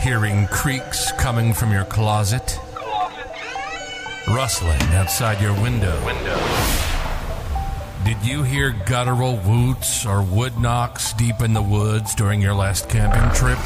[0.00, 2.58] Hearing creaks coming from your closet,
[4.28, 5.96] rustling outside your window.
[8.04, 12.88] Did you hear guttural woots or wood knocks deep in the woods during your last
[12.88, 13.58] camping trip?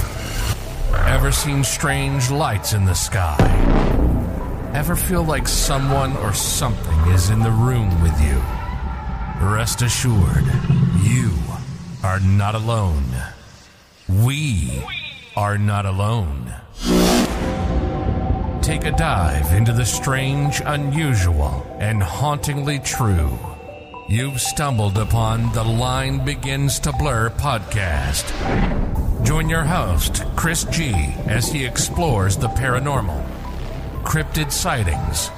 [1.09, 3.37] Ever seen strange lights in the sky?
[4.75, 8.43] Ever feel like someone or something is in the room with you?
[9.41, 10.45] Rest assured,
[11.03, 11.33] you
[12.03, 13.05] are not alone.
[14.09, 14.85] We
[15.37, 16.55] are not alone.
[18.63, 23.39] Take a dive into the strange, unusual, and hauntingly true.
[24.09, 28.25] You've stumbled upon the Line Begins to Blur podcast.
[29.25, 30.93] Join your host, Chris G,
[31.27, 33.25] as he explores the paranormal,
[34.05, 35.31] cryptid sightings,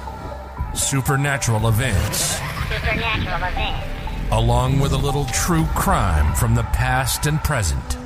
[0.79, 2.37] supernatural events,
[2.69, 3.87] Supernatural events.
[4.31, 7.97] along with a little true crime from the past and present.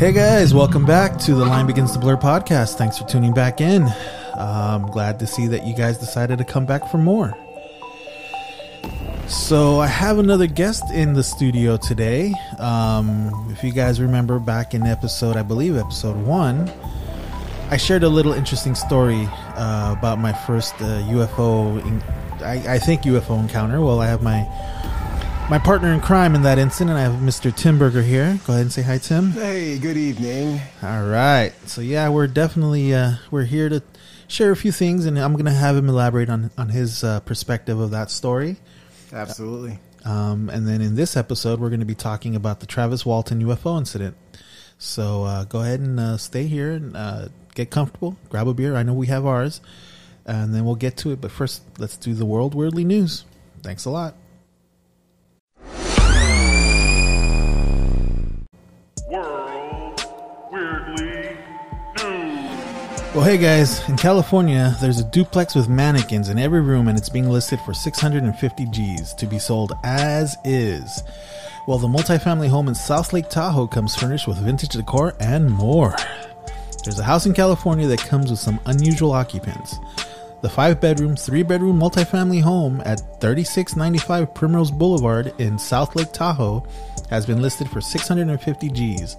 [0.00, 2.78] Hey guys, welcome back to the Line Begins to Blur podcast.
[2.78, 3.86] Thanks for tuning back in.
[4.34, 7.36] I'm glad to see that you guys decided to come back for more.
[9.28, 12.32] So, I have another guest in the studio today.
[12.58, 16.72] Um, if you guys remember back in episode, I believe episode one,
[17.68, 22.02] I shared a little interesting story uh, about my first uh, UFO, in,
[22.42, 23.82] I, I think UFO encounter.
[23.82, 24.48] Well, I have my
[25.50, 26.96] my partner in crime in that incident.
[26.96, 27.54] I have Mr.
[27.54, 28.38] Tim Burger here.
[28.46, 29.32] Go ahead and say hi, Tim.
[29.32, 30.60] Hey, good evening.
[30.80, 31.52] All right.
[31.66, 33.82] So yeah, we're definitely uh, we're here to
[34.28, 37.80] share a few things, and I'm gonna have him elaborate on on his uh, perspective
[37.80, 38.58] of that story.
[39.12, 39.80] Absolutely.
[40.04, 43.42] Um, and then in this episode, we're going to be talking about the Travis Walton
[43.42, 44.16] UFO incident.
[44.78, 48.16] So uh, go ahead and uh, stay here and uh, get comfortable.
[48.28, 48.76] Grab a beer.
[48.76, 49.60] I know we have ours,
[50.24, 51.20] and then we'll get to it.
[51.20, 53.24] But first, let's do the world weirdly news.
[53.62, 54.14] Thanks a lot.
[63.12, 67.08] Well, hey guys, in California, there's a duplex with mannequins in every room and it's
[67.08, 71.02] being listed for 650 G's to be sold as is.
[71.66, 75.96] Well, the multifamily home in South Lake Tahoe comes furnished with vintage decor and more.
[76.84, 79.80] There's a house in California that comes with some unusual occupants.
[80.42, 86.64] The five bedroom, three bedroom multifamily home at 3695 Primrose Boulevard in South Lake Tahoe
[87.10, 89.16] has been listed for 650 G's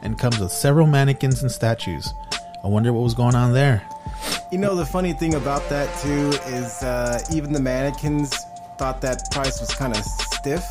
[0.00, 2.14] and comes with several mannequins and statues.
[2.64, 3.82] I wonder what was going on there.
[4.50, 8.34] You know, the funny thing about that, too, is uh, even the mannequins
[8.78, 10.64] thought that price was kind of stiff.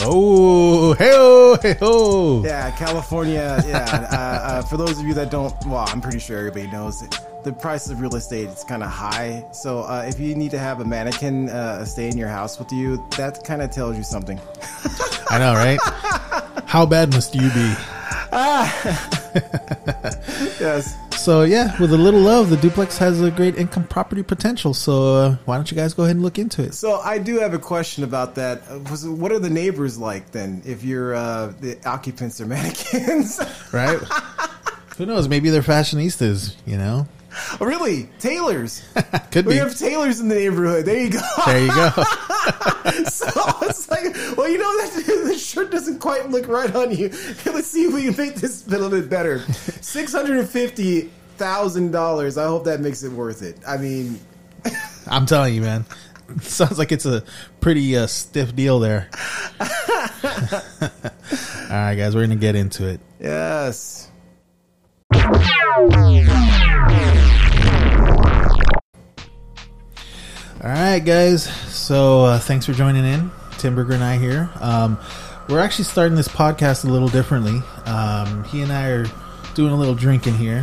[0.00, 2.42] Oh, hey oh, hey oh.
[2.44, 4.08] Yeah, California, yeah.
[4.10, 7.20] uh, uh, for those of you that don't, well, I'm pretty sure everybody knows it.
[7.44, 9.44] The price of real estate is kind of high.
[9.52, 12.72] So uh, if you need to have a mannequin uh, stay in your house with
[12.72, 14.40] you, that kind of tells you something.
[15.30, 15.78] I know, right?
[16.64, 17.74] How bad must you be?
[18.36, 19.20] Ah.
[20.60, 20.96] Yes.
[21.24, 24.74] So yeah, with a little love, the duplex has a great income property potential.
[24.74, 26.74] So uh, why don't you guys go ahead and look into it?
[26.74, 28.60] So I do have a question about that.
[28.68, 28.74] Uh,
[29.08, 30.60] What are the neighbors like then?
[30.66, 33.40] If you're uh, the occupants are mannequins,
[33.72, 33.98] Right?
[34.98, 35.26] Who knows?
[35.26, 36.56] Maybe they're fashionistas.
[36.66, 37.08] You know,
[37.60, 38.08] really?
[38.18, 38.82] Tailors.
[39.30, 39.58] could We be.
[39.58, 40.84] have tailors in the neighborhood.
[40.84, 41.20] There you go.
[41.46, 41.90] There you go.
[43.08, 43.26] so
[43.62, 44.04] it's like,
[44.36, 47.08] well, you know that the shirt doesn't quite look right on you.
[47.46, 49.40] Let's see if we can make this a little bit better.
[49.40, 52.38] Six hundred and fifty thousand dollars.
[52.38, 53.58] I hope that makes it worth it.
[53.66, 54.20] I mean,
[55.06, 55.84] I'm telling you, man.
[56.40, 57.22] Sounds like it's a
[57.60, 59.10] pretty uh, stiff deal there.
[59.60, 59.68] All
[61.70, 63.00] right, guys, we're gonna get into it.
[63.20, 64.10] yes.
[65.24, 65.30] All
[70.70, 71.44] right, guys.
[71.72, 73.30] So uh, thanks for joining in.
[73.56, 74.50] Tim and I here.
[74.60, 74.98] Um,
[75.48, 77.62] we're actually starting this podcast a little differently.
[77.86, 79.06] Um, he and I are
[79.54, 80.62] doing a little drinking here.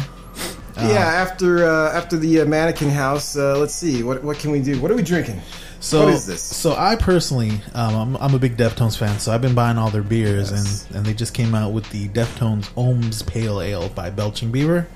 [0.78, 0.84] yeah.
[0.84, 4.04] After uh, after the uh, mannequin house, uh, let's see.
[4.04, 4.80] What what can we do?
[4.80, 5.42] What are we drinking?
[5.82, 6.44] So, What is this?
[6.44, 9.90] So I personally, um, I'm, I'm a big Deftones fan, so I've been buying all
[9.90, 10.86] their beers, Yes.
[10.88, 14.88] and and they just came out with the Deftones Ohms Pale Ale by Belching Beaver.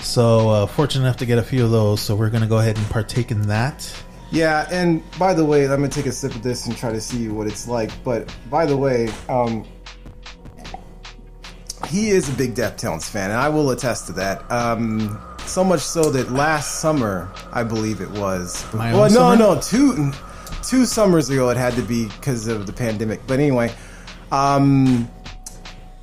[0.00, 2.76] So uh, fortunate enough to get a few of those, so we're gonna go ahead
[2.76, 3.90] and partake in that.
[4.32, 7.00] Yeah, and by the way, I'm gonna take a sip of this and try to
[7.00, 7.92] see what it's like.
[8.02, 9.64] But by the way, um,
[11.88, 14.50] he is a big Deftones fan, and I will attest to that.
[14.50, 18.64] Um, so much so that last summer, I believe it was.
[18.74, 19.36] My well, no, summer?
[19.36, 20.12] no, two
[20.62, 23.20] two summers ago, it had to be because of the pandemic.
[23.26, 23.74] But anyway,
[24.30, 25.10] um,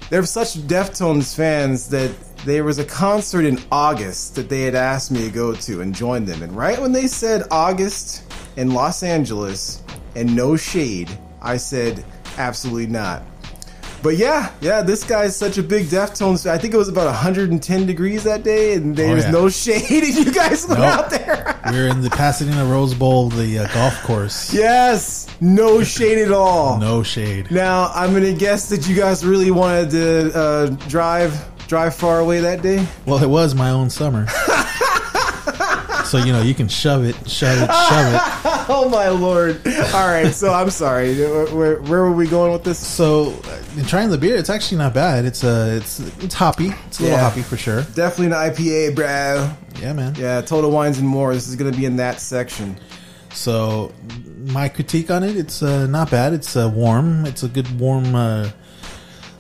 [0.09, 2.12] they're such Deftones fans that
[2.45, 5.94] there was a concert in August that they had asked me to go to and
[5.94, 6.42] join them.
[6.42, 8.24] And right when they said August
[8.56, 9.83] in Los Angeles
[10.15, 11.09] and no shade,
[11.42, 12.03] I said,
[12.38, 13.24] absolutely not.
[14.01, 16.49] But yeah, yeah, this guy's such a big Deftones.
[16.49, 19.31] I think it was about 110 degrees that day, and there Oh, was yeah.
[19.31, 20.89] no shade, and you guys went Nope.
[20.89, 21.59] out there.
[21.71, 24.53] We were in the Pasadena Rose Bowl, the uh, golf course.
[24.53, 26.77] yes, no shade at all.
[26.79, 27.51] No shade.
[27.51, 31.37] Now I'm gonna guess that you guys really wanted to uh, drive
[31.67, 32.85] drive far away that day.
[33.05, 34.25] Well, it was my own summer.
[36.09, 38.65] so, you know, you can shove it, shove it, shove it.
[38.71, 39.61] Oh my lord!
[39.95, 41.15] All right, so I'm sorry.
[41.19, 42.77] Where, where, where were we going with this?
[42.77, 45.25] So, uh, in trying the beer, it's actually not bad.
[45.25, 46.69] It's uh, it's it's hoppy.
[46.85, 47.23] It's a little Yeah.
[47.29, 47.81] hoppy for sure.
[47.95, 49.50] Definitely an IPA, bro.
[49.81, 50.13] Yeah, man.
[50.19, 51.33] Yeah, Total Wines and More.
[51.33, 52.77] This is gonna be in that section.
[53.33, 53.91] So,
[54.38, 56.33] my critique on it, it's uh, not bad.
[56.33, 57.25] It's uh, warm.
[57.25, 58.13] It's a good warm.
[58.13, 58.51] Uh,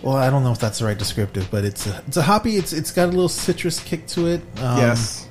[0.01, 2.55] well, I don't know if that's the right descriptive, but it's a, it's a hoppy.
[2.57, 4.41] It's it's got a little citrus kick to it.
[4.61, 5.27] Um, yes.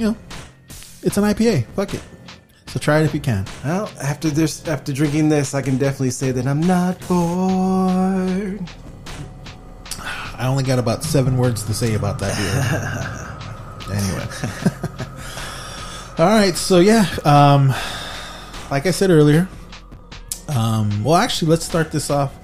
[0.00, 0.16] you know,
[1.06, 1.64] it's an IPA.
[1.68, 2.02] Fuck it.
[2.66, 3.46] So try it if you can.
[3.64, 8.60] Well, after this, after drinking this, I can definitely say that I'm not bored.
[10.38, 13.96] I only got about seven words to say about that beer.
[13.96, 14.26] anyway.
[16.18, 17.68] All right, so yeah, um,
[18.70, 19.48] like I said earlier,
[20.48, 22.34] um, well, actually, let's start this off.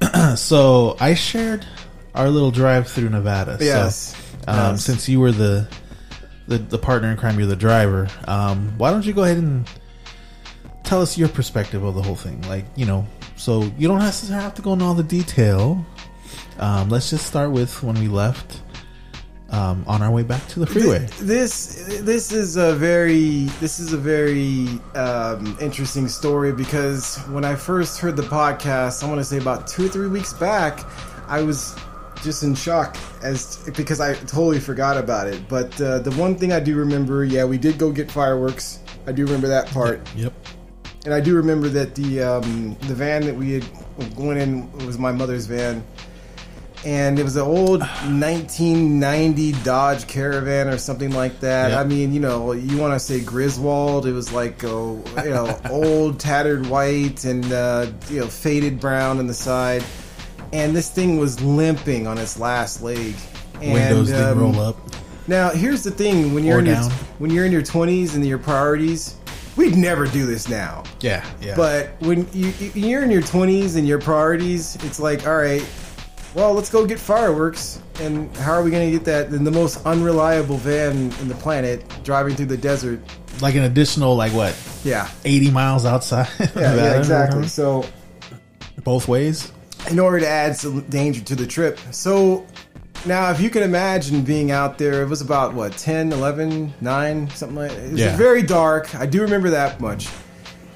[0.36, 1.66] so I shared
[2.14, 3.58] our little drive through Nevada.
[3.60, 4.14] Yes.
[4.14, 4.16] So,
[4.52, 4.84] um, Yes.
[4.84, 5.68] since you were the,
[6.48, 8.08] the the partner in crime, you're the driver.
[8.26, 9.68] Um, why don't you go ahead and
[10.82, 12.42] tell us your perspective of the whole thing?
[12.48, 13.06] Like, you know,
[13.36, 15.84] so you don't have to have to go into all the detail.
[16.58, 18.60] Um, let's just start with when we left
[19.50, 21.06] um, on our way back to the freeway.
[21.20, 27.54] This this is a very this is a very um, interesting story because when I
[27.54, 30.84] first heard the podcast, I want to say about two or three weeks back,
[31.28, 31.76] I was
[32.22, 35.48] just in shock as because I totally forgot about it.
[35.48, 38.80] But uh, the one thing I do remember, yeah, we did go get fireworks.
[39.06, 40.00] I do remember that part.
[40.14, 40.32] Yep.
[41.04, 43.64] And I do remember that the um, the van that we had
[44.16, 45.82] went in was my mother's van,
[46.84, 51.70] and it was an old 1990 Dodge Caravan or something like that.
[51.70, 51.78] Yep.
[51.78, 54.06] I mean, you know, you want to say Griswold?
[54.06, 59.18] It was like oh, you know, old tattered white and uh, you know faded brown
[59.18, 59.84] on the side,
[60.52, 63.14] and this thing was limping on its last leg.
[63.60, 64.76] And, Windows didn't um, roll up.
[65.26, 66.76] now, here's the thing: when you're in your
[67.18, 69.16] when you're in your 20s and your priorities,
[69.56, 70.84] we'd never do this now.
[71.00, 71.54] Yeah, yeah.
[71.56, 75.64] But when you you- you're in your 20s and your priorities, it's like, all right,
[76.34, 77.80] well, let's go get fireworks.
[78.00, 81.34] And how are we going to get that in the most unreliable van in the
[81.34, 83.00] planet, driving through the desert?
[83.40, 86.28] like an additional like what, Yeah, eighty miles outside.
[86.38, 87.46] yeah, yeah, exactly.
[87.48, 87.84] So,
[88.84, 89.50] Both ways.
[89.90, 91.78] In order to add some danger to the trip.
[91.92, 92.46] So
[93.06, 97.30] now if you can imagine being out there, it was about what 10, 11, 9,
[97.30, 98.16] something like it was Yeah.
[98.16, 98.94] very dark.
[98.94, 100.08] I do remember that much.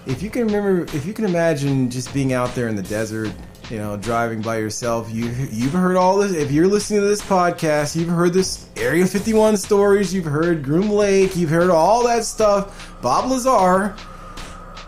[0.06, 3.30] If you can remember if you can imagine just being out there in the desert,
[3.70, 7.22] you know, driving by yourself, you you've heard all this if you're listening to this
[7.22, 12.24] podcast, you've heard this Area 51 stories, you've heard Groom Lake, you've heard all that
[12.24, 12.92] stuff.
[13.00, 13.94] Bob Lazar,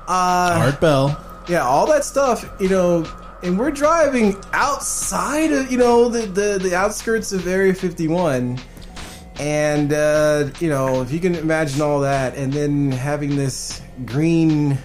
[0.09, 1.17] uh Art Bell.
[1.49, 3.05] yeah, all that stuff, you know,
[3.45, 8.59] and we're driving outside of, you know, the, the, the outskirts of Area 51.
[9.39, 14.79] And, uh, you know, if you can imagine all that, and then having this green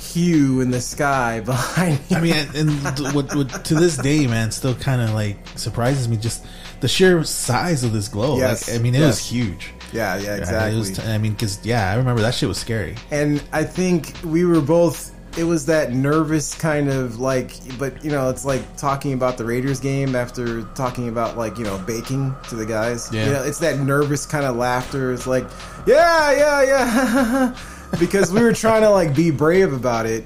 [0.00, 2.16] hue in the sky behind you.
[2.16, 6.08] I mean, and, and what, what to this day, man, still kind of like surprises
[6.08, 6.16] me.
[6.16, 6.44] Just
[6.80, 8.38] the sheer size of this glow.
[8.38, 9.72] Yes, Like, I mean, it was huge.
[9.92, 10.74] yeah, yeah, exactly.
[10.74, 12.96] It was t- I mean, because yeah, I remember that shit was scary.
[13.10, 15.14] and I think we were both.
[15.38, 19.44] It was that nervous kind of like, but you know, it's like talking about the
[19.44, 23.12] Raiders game after talking about like you know baking to the guys.
[23.12, 23.26] Yeah.
[23.26, 25.12] you know, it's that nervous kind of laughter.
[25.12, 25.44] It's like,
[25.86, 27.56] yeah, yeah, yeah,
[28.00, 30.24] because we were trying to like be brave about it,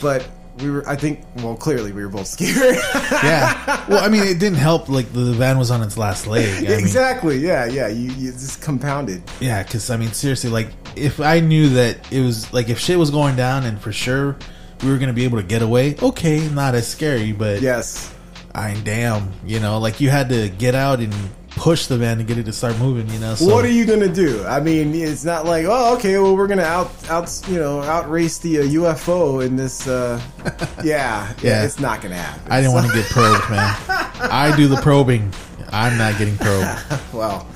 [0.00, 0.28] but
[0.62, 0.88] we were.
[0.88, 2.56] I think, well, clearly we were both scared.
[3.22, 3.84] Yeah.
[3.88, 4.88] well, I mean, it didn't help.
[4.88, 6.48] Like the van was on its last leg.
[6.58, 7.38] I mean, exactly.
[7.38, 7.88] Yeah, yeah.
[7.88, 9.22] You, you just compounded.
[9.40, 12.98] Yeah, because I mean, seriously, like if I knew that it was like if shit
[12.98, 14.36] was going down and for sure
[14.82, 18.14] we were gonna be able to get away, okay, not as scary, but Yes.
[18.54, 21.14] I damn, you know, like you had to get out and
[21.50, 23.34] push the van to get it to start moving, you know.
[23.34, 24.44] So, what are you gonna do?
[24.44, 28.38] I mean, it's not like, oh, okay, well, we're gonna out, out, you know, outrace
[28.38, 29.86] the uh, UFO in this.
[29.86, 30.20] Uh,
[30.84, 32.52] yeah, yeah, it's not gonna happen.
[32.52, 33.74] I didn't want to get probed, man.
[34.30, 35.32] I do the probing.
[35.70, 36.80] I'm not getting probed.
[37.12, 37.46] Well,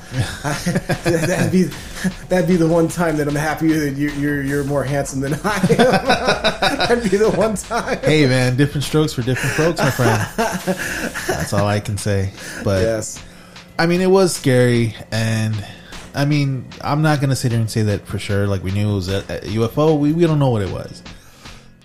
[1.05, 1.65] that'd be
[2.29, 5.35] that'd be the one time that I'm happy that you, you're you're more handsome than
[5.45, 6.79] I am.
[6.79, 7.99] that'd be the one time.
[7.99, 10.27] Hey, man, different strokes for different folks, my friend.
[11.29, 12.33] That's all I can say.
[12.65, 13.23] But Yes.
[13.79, 15.55] I mean, it was scary, and
[16.15, 18.47] I mean, I'm not gonna sit here and say that for sure.
[18.47, 19.99] Like we knew it was a, a UFO.
[19.99, 21.03] We we don't know what it was,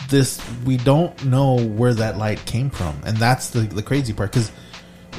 [0.09, 4.31] this we don't know where that light came from, and that's the the crazy part
[4.31, 4.51] because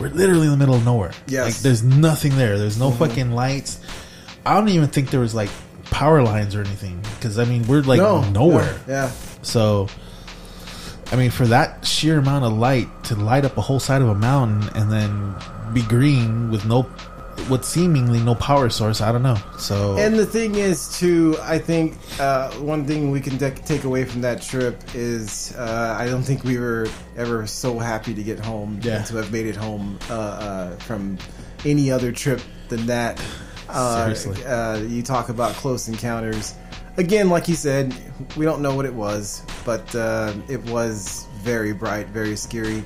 [0.00, 1.12] we're literally in the middle of nowhere.
[1.26, 1.46] Yes.
[1.46, 2.58] like there's nothing there.
[2.58, 2.98] There's no mm-hmm.
[2.98, 3.80] fucking lights.
[4.46, 5.50] I don't even think there was like
[5.84, 8.78] power lines or anything because I mean we're like no, nowhere.
[8.86, 9.10] Yeah.
[9.42, 9.88] So,
[11.10, 14.08] I mean, for that sheer amount of light to light up a whole side of
[14.08, 15.34] a mountain and then
[15.74, 16.86] be green with no,
[17.48, 19.36] with seemingly no power source, I don't know.
[19.58, 23.84] So, And the thing is, too, I think uh, one thing we can de- take
[23.84, 28.22] away from that trip is uh, I don't think we were ever so happy to
[28.22, 28.96] get home Yeah.
[28.98, 31.16] and to have made it home uh, uh, from
[31.64, 33.22] any other trip than that.
[33.68, 34.44] Uh, Seriously.
[34.46, 36.54] uh, you talk about close encounters.
[36.96, 37.94] Again, like you said,
[38.36, 42.82] we don't know what it was, but uh, it was very bright, very scary.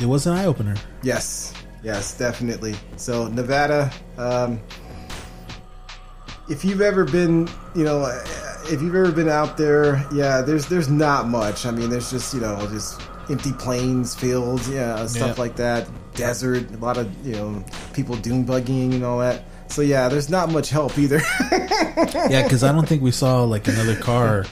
[0.00, 0.74] it was an eye opener.
[1.02, 2.74] Yes, yes, definitely.
[2.96, 4.60] So Nevada, um,
[6.48, 8.04] if you've ever been, you know,
[8.66, 11.66] if you've ever been out there, yeah, there's there's not much.
[11.66, 15.42] I mean, there's just you know just empty plains, fields, yeah, stuff Yeah.
[15.42, 19.44] like that, desert, a lot of you know people dune buggying and all that.
[19.68, 21.20] So yeah, there's not much help either.
[22.28, 24.44] Yeah, because I don't think we saw like another car.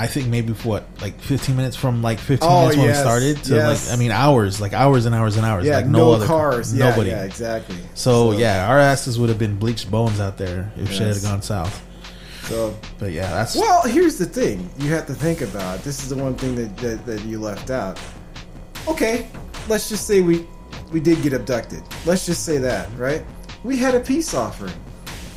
[0.00, 2.96] I think maybe for what, like 15 minutes from like 15 Oh, minutes when yes,
[2.96, 3.88] we started to yes.
[3.90, 5.66] like, I mean, hours, like hours and hours and hours.
[5.66, 6.74] yeah, like no, no, other cars.
[6.74, 7.10] Yeah, nobody.
[7.10, 7.76] yeah, exactly.
[7.92, 11.42] So, yeah, our asses would have been bleached bones out there if shit had gone
[11.42, 11.84] south.
[12.44, 15.80] So But yeah, that's Well, here's the thing you have to think about.
[15.84, 18.00] This is the one thing that, that, that you left out.
[18.88, 19.28] Okay,
[19.68, 20.46] let's just say we
[20.92, 21.82] we did get abducted.
[22.06, 23.22] Let's just say that, right?
[23.64, 24.72] We had a peace offering.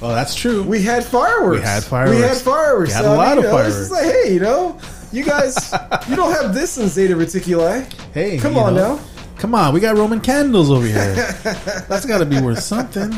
[0.04, 0.62] Oh, that's true.
[0.64, 1.60] We had fireworks.
[1.62, 2.18] We had fireworks.
[2.20, 2.90] We had fireworks.
[2.90, 3.92] We had So, a lot I mean, of you know, It's fireworks.
[3.92, 4.80] like, hey, you know,
[5.12, 5.74] you guys,
[6.10, 7.92] you don't have this in Zeta Reticuli.
[8.14, 9.04] hey, come on know, now.
[9.38, 11.16] Come on, we got Roman candles over here.
[11.90, 13.12] that's got to be worth something.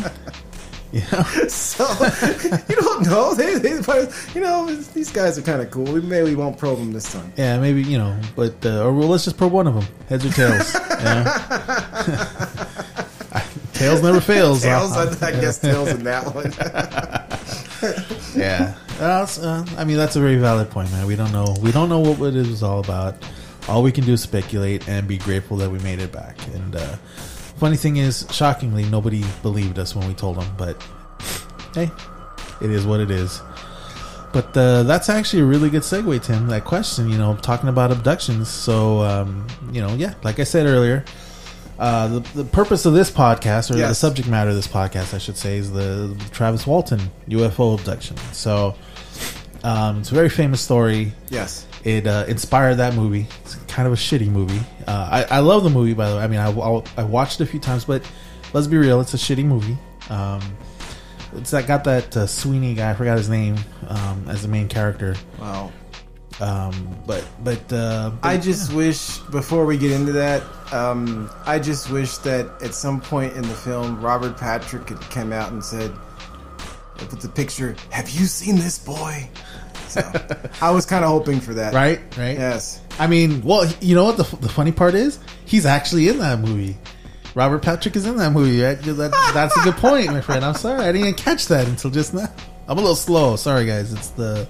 [0.91, 1.23] You know?
[1.49, 1.85] So
[2.69, 3.33] you don't know.
[3.33, 3.71] They, they,
[4.33, 5.83] you know, these guys are kind of cool.
[5.83, 7.33] We maybe we won't probe them this time.
[7.37, 10.25] Yeah, maybe you know, but uh, or well, let's just probe one of them, heads
[10.25, 10.73] or tails.
[10.73, 11.25] you know?
[13.75, 14.61] Tails never fails.
[14.61, 14.91] Tails?
[14.93, 16.51] I, I guess tails in that one.
[18.35, 18.75] yeah.
[18.99, 21.05] Uh, uh, I mean, that's a very valid point, man.
[21.05, 21.55] We don't know.
[21.61, 23.15] We don't know what, what it was all about.
[23.67, 26.37] All we can do is speculate and be grateful that we made it back.
[26.53, 26.95] And uh,
[27.57, 30.47] funny thing is, shockingly, nobody believed us when we told them.
[30.57, 30.81] But
[31.73, 31.91] hey,
[32.61, 33.41] it is what it is.
[34.31, 36.47] But uh, that's actually a really good segue, Tim.
[36.47, 38.49] That question, you know, talking about abductions.
[38.49, 41.05] So, um, you know, yeah, like I said earlier,
[41.79, 45.17] uh, the, the purpose of this podcast, or the subject matter of this podcast, I
[45.17, 48.17] should say, is the Travis Walton UFO abduction.
[48.31, 48.75] So,
[49.63, 51.13] um, it's a very famous story.
[51.29, 51.65] yes.
[51.83, 53.27] It uh, inspired that movie.
[53.41, 54.59] It's kind of a shitty movie.
[54.87, 56.23] Uh, I, I love the movie, by the way.
[56.23, 58.01] I mean, I, I, I watched it a few times, but
[58.53, 59.77] let's be real, it's a shitty movie.
[60.09, 60.41] Um,
[61.35, 62.89] it's that got that uh, Sweeney guy.
[62.89, 65.15] I forgot his name um, as the main character.
[65.39, 65.71] Wow.
[66.41, 71.59] Um, but but, uh, but I just wish before we get into that, um, I
[71.59, 75.63] just wish that at some point in the film, Robert Patrick had come out and
[75.63, 75.93] said,
[76.97, 77.75] "Put the picture.
[77.91, 79.29] Have you seen this boy?"
[79.87, 80.01] So
[80.61, 81.73] I was kind of hoping for that.
[81.73, 82.37] right right.
[82.37, 82.81] Yes.
[82.99, 85.19] I mean, well, you know what the, the funny part is?
[85.45, 86.77] He's actually in that movie.
[87.33, 88.61] Robert Patrick is in that movie.
[88.61, 88.79] Right?
[88.79, 90.43] That, that's a good point, my friend.
[90.43, 92.27] I'm sorry, I didn't catch that until just now.
[92.67, 93.35] I'm a little slow.
[93.35, 93.93] Sorry, guys.
[93.93, 94.47] It's the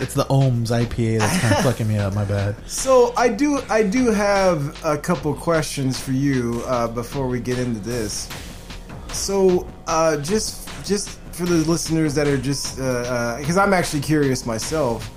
[0.00, 2.14] it's the Ohms IPA that's kind of fucking me up.
[2.14, 2.56] My bad.
[2.68, 7.58] So I do, I do have a couple questions for you uh, before we get
[7.58, 8.28] into this.
[9.08, 15.10] So uh, just, just for the listeners that are just, because I'm actually curious myself,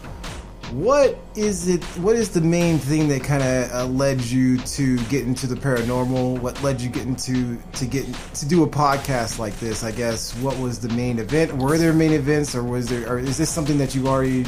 [0.72, 1.84] what is it?
[2.00, 5.56] What is the main thing that kind of uh, led you to get into the
[5.56, 6.40] paranormal?
[6.40, 8.06] What led you get into to get
[8.36, 9.84] to do a podcast like this?
[9.84, 11.56] I guess what was the main event?
[11.56, 13.08] Were there main events, or was there?
[13.12, 14.46] Or is this something that you've already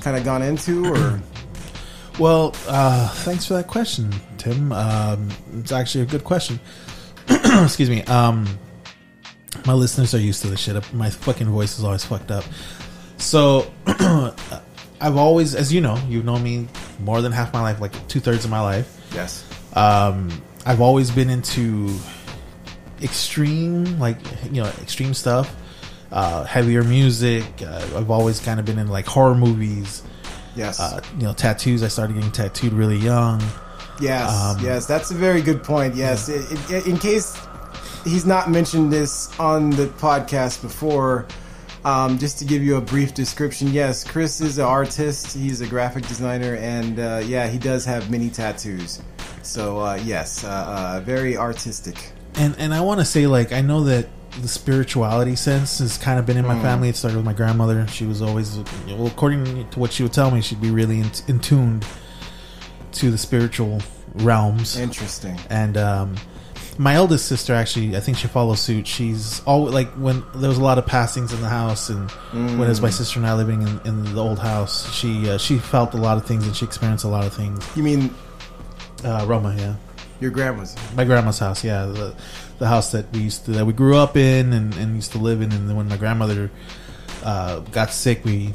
[0.00, 1.20] kind of gone into, or?
[2.18, 4.72] Well, uh, thanks for that question, Tim.
[4.72, 6.58] Um, it's actually a good question.
[7.28, 8.02] Excuse me.
[8.04, 8.44] Um,
[9.66, 10.92] my listeners are used to this shit.
[10.92, 12.42] My fucking voice is always fucked up.
[13.18, 13.70] So,
[15.00, 16.66] I've always, as you know, you've known me
[17.00, 19.10] more than half my life, like two thirds of my life.
[19.14, 19.44] Yes.
[19.74, 20.30] Um,
[20.66, 21.96] I've always been into
[23.02, 25.54] extreme, like you know, extreme stuff,
[26.10, 27.44] uh, heavier music.
[27.62, 30.02] Uh, I've always kind of been in like horror movies.
[30.56, 30.80] Yes.
[30.80, 31.82] Uh, you know, tattoos.
[31.82, 33.40] I started getting tattooed really young.
[34.00, 34.30] yes.
[34.30, 34.86] um, yes.
[34.86, 35.94] That's a very good point.
[35.94, 36.28] Yes.
[36.28, 37.38] It, it, in case
[38.04, 41.26] he's not mentioned this on the podcast before,
[41.84, 45.36] um, just to give you a brief description, yes, Chris is an artist.
[45.36, 49.00] He's a graphic designer, and uh, yeah, he does have many tattoos.
[49.42, 52.12] So uh, yes, uh, uh, very artistic.
[52.34, 54.08] And and I want to say like I know that
[54.42, 56.48] the spirituality sense has kind of been in Mm.
[56.56, 56.88] my family.
[56.88, 57.86] It started with my grandmother.
[57.88, 61.10] She was always, well, according to what she would tell me, she'd be really in,
[61.26, 61.84] in tuned
[62.92, 63.80] to the spiritual
[64.16, 64.76] realms.
[64.76, 65.36] Interesting.
[65.50, 66.16] And um,
[66.78, 68.86] my eldest sister, actually, I think she follows suit.
[68.86, 72.62] She's all like when there was a lot of passings in the house, and when
[72.62, 75.58] it was my sister and I living in, in the old house, she uh, she
[75.58, 77.64] felt a lot of things and she experienced a lot of things.
[77.76, 78.14] You mean
[79.04, 79.74] Uh, Roma, yeah.
[80.20, 80.74] your grandma's?
[80.96, 82.14] My grandma's house, yeah, the
[82.58, 85.18] the house that we used to that we grew up in and, and used to
[85.18, 85.52] live in.
[85.52, 86.50] And then when my grandmother
[87.22, 88.54] uh, got sick, we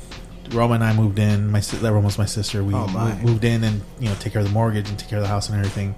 [0.52, 1.50] Roma and I moved in.
[1.52, 2.64] My that Roma was my sister.
[2.64, 3.16] We Oh, my.
[3.22, 5.30] moved in and you know take care of the mortgage and take care of the
[5.30, 5.96] house and everything.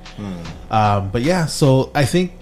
[0.69, 2.33] Um, but yeah, so I think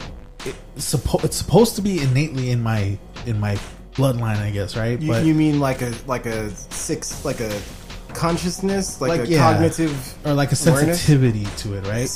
[0.46, 3.58] it's, suppo- it's supposed to be innately in my in my
[3.94, 5.00] bloodline, I guess, right?
[5.00, 7.62] You, but you mean like a like a six like a
[8.14, 9.40] consciousness like, Like, a yeah.
[9.54, 9.92] cognitive
[10.26, 11.02] or like a awareness?
[11.02, 12.10] sensitivity to it, right?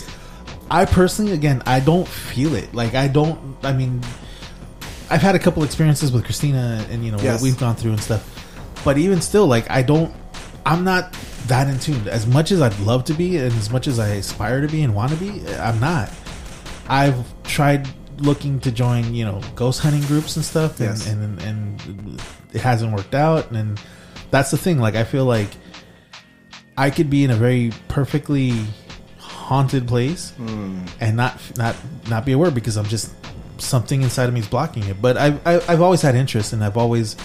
[0.70, 2.74] I personally, again, I don't feel it.
[2.74, 3.39] Like I don't.
[3.63, 4.01] I mean,
[5.10, 7.36] I've had a couple experiences with Christina, and you know Yes.
[7.36, 8.34] what we've gone through and stuff.
[8.88, 10.15] But even still, like I don't.
[10.65, 11.12] I'm not
[11.48, 12.08] that in tune.
[12.08, 14.82] As much as I'd love to be, and as much as I aspire to be
[14.82, 16.10] and want to be, I'm not.
[16.88, 17.86] I've tried
[18.20, 21.06] looking to join, you know, ghost hunting groups and stuff, and Yes.
[21.06, 22.22] and, and
[22.53, 23.51] it hasn't worked out.
[23.51, 23.77] And
[24.32, 24.79] that's the thing.
[24.79, 25.50] Like I feel like
[26.77, 28.53] I could be in a very perfectly
[29.17, 30.88] haunted place mm.
[31.01, 31.75] and not not
[32.08, 33.13] not be aware because I'm just
[33.58, 35.01] something inside of me is blocking it.
[35.01, 37.17] But I've I've always had interest and I've always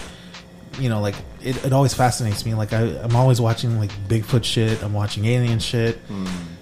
[0.79, 2.53] you know like it, it always fascinates me.
[2.53, 4.81] Like I I'm always watching like Bigfoot shit.
[4.83, 5.99] I'm watching alien shit.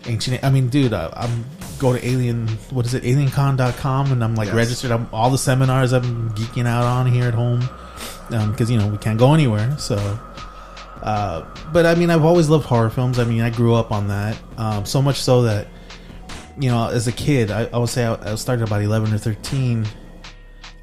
[0.06, 0.44] Ancient.
[0.44, 1.46] I mean, dude, I, I'm
[1.80, 2.48] go to alien.
[2.72, 3.03] What is it?
[3.03, 4.56] AlienCon.com, and I'm like Yes.
[4.56, 4.91] registered.
[4.91, 7.62] I'm all the seminars I'm geeking out on here at home
[8.30, 9.77] because you know we can't go anywhere.
[9.77, 9.96] So
[11.01, 13.18] uh, but I mean, I've always loved horror films.
[13.20, 14.38] I mean, I grew up on that.
[14.58, 15.68] Um, so much so that,
[16.60, 19.18] you know, as a kid, I, I would say I, I started about 11 or
[19.18, 19.86] 13.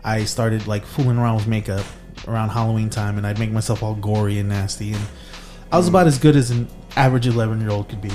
[0.02, 1.84] I started like fooling around with makeup
[2.26, 4.92] around Halloween time and I'd make myself all gory and nasty.
[4.92, 5.02] And
[5.70, 8.10] I was about as good as an average 11 year old could be.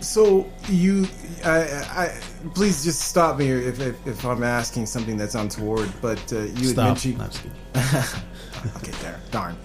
[0.00, 1.06] So you,
[1.44, 2.20] I, I,
[2.54, 5.90] please just stop me if, if, if I'm asking something that's untoward.
[6.02, 6.86] But uh, you had Stop.
[6.88, 8.16] mentioned, I'm just
[8.76, 9.56] okay, there, darn.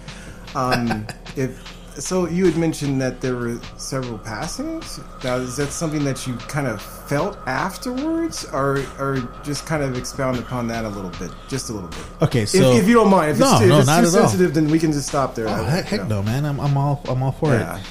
[0.54, 4.98] Um, if so, you had mentioned that there were several passings.
[5.22, 9.96] Now, is that something that you kind of felt afterwards, or or just kind of
[9.96, 11.98] expound upon that a little bit, just a little bit?
[12.22, 12.72] Okay, If, so.
[12.72, 14.28] if you don't mind, if No, it's, if no, it's not too at all.
[14.28, 15.46] sensitive, then we can just stop there.
[15.48, 16.44] Oh, heck, heck no, man!
[16.44, 17.78] I'm, I'm all I'm all for Yeah.
[17.78, 17.82] it.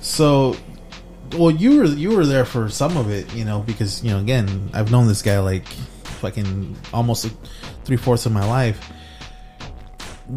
[0.00, 0.56] So,
[1.36, 4.18] well, you were you were there for some of it, you know, because you know,
[4.18, 5.66] again, I've known this guy like
[6.22, 7.30] fucking almost
[7.84, 8.78] three fourths of my life.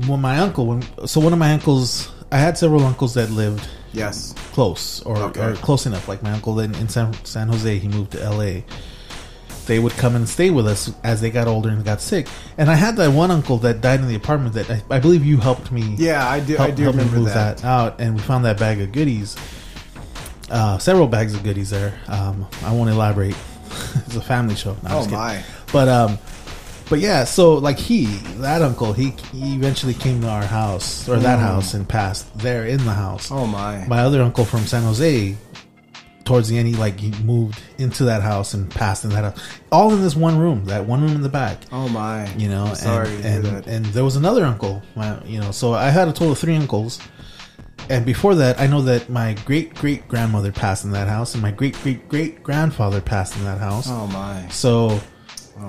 [0.07, 3.65] When my uncle, when so one of my uncles, I had several uncles that lived
[3.93, 4.33] Yes.
[4.53, 5.41] close or, Okay.
[5.41, 6.07] or close enough.
[6.07, 8.65] Like my uncle in, in San, San Jose, he moved to L.A.
[9.67, 12.27] They would come and stay with us as they got older and got sick.
[12.57, 15.23] And I had that one uncle that died in the apartment that I, I believe
[15.23, 16.55] you helped me Yeah, I do.
[16.57, 17.63] I help- do help remember move that.
[17.63, 19.37] out, and we found that bag of goodies.
[20.49, 21.93] Uh, several bags of goodies there.
[22.07, 23.35] Um, I won't elaborate.
[24.05, 24.73] it's a family show.
[24.83, 25.41] No, Oh my!
[25.71, 26.17] But um,
[26.93, 27.23] but yeah.
[27.23, 28.05] So like he,
[28.37, 32.67] that uncle, he, he eventually came to our house or that house and passed there
[32.67, 33.29] in the house.
[33.29, 33.35] Mm.
[33.35, 33.83] Oh my!
[33.87, 35.35] My other uncle from San Jose,
[36.23, 39.43] towards the end, he like he moved into that house and passed in that house,
[39.71, 40.65] all in this one room.
[40.65, 42.31] That one room in the back Oh my!
[42.35, 43.67] you know I'm sorry and to hear and, that.
[43.67, 46.55] and there was another uncle my, you know so i had a total of three
[46.55, 46.99] uncles
[47.89, 51.41] and before that i know that my great great grandmother passed in that house and
[51.41, 54.47] my great great great grandfather passed in that house oh my!
[54.49, 55.01] so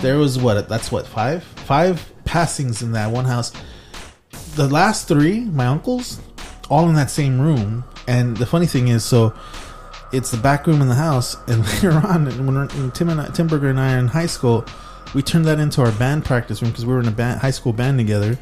[0.00, 1.42] there was what that's what five?
[1.44, 3.52] Five passings in that one house.
[4.56, 6.20] The last three my uncles
[6.70, 7.84] all in that same room.
[8.06, 9.34] And the funny thing is so
[10.12, 11.36] it's the back room in the house.
[11.48, 14.26] And later on when, when tim and I, tim Burger and i are in high
[14.26, 14.64] school
[15.14, 17.52] we turned that into our band practice room because we were in a band, high
[17.52, 18.36] school band together.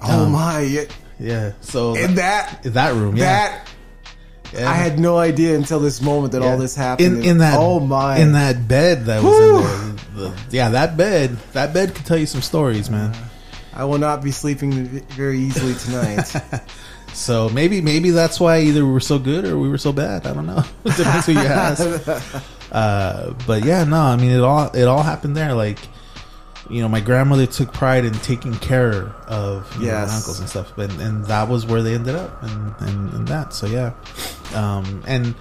[0.00, 0.86] Oh Um, my!
[1.18, 2.60] Yeah, so and that?
[2.64, 3.24] that room yeah.
[3.24, 3.68] That
[4.54, 7.18] And I had no idea until this moment that all this happened.
[7.18, 8.18] in in that oh my!
[8.18, 9.54] in that bed that was in
[10.16, 13.14] there the- yeah that bed that bed could tell you some stories man
[13.72, 14.86] I will not be sleeping
[15.16, 16.32] very easily tonight.
[17.14, 20.26] So maybe maybe that's why either we were so good or we were so bad.
[20.26, 20.64] I don't know.
[20.84, 22.42] Depends who you ask.
[22.72, 25.54] Uh, but yeah, no, I mean it all it all happened there.
[25.54, 25.78] Like
[26.70, 30.48] you know, my grandmother took pride in taking care of you know, my uncles and
[30.48, 33.52] stuff, and and that was where they ended up, and and, and that.
[33.52, 33.92] So yeah,
[34.54, 35.34] um, and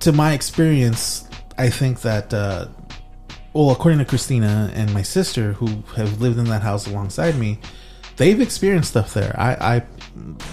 [0.00, 1.28] to my experience,
[1.58, 2.32] I think that.
[2.32, 2.68] Uh,
[3.52, 7.58] well, according to Christina and my sister, who have lived in that house alongside me,
[8.16, 9.34] they've experienced stuff there.
[9.38, 9.82] I, I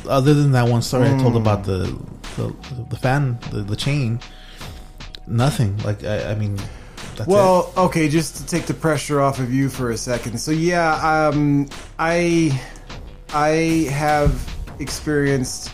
[0.07, 1.97] other than that one story I told about the
[2.37, 2.55] the,
[2.89, 4.19] the fan, the, the chain,
[5.27, 5.77] nothing.
[5.79, 6.57] Like I, I mean,
[7.15, 10.39] That's Well, okay, just to take the pressure off of you for a second.
[10.39, 12.59] So yeah, um, I
[13.33, 14.49] I have
[14.79, 15.71] experienced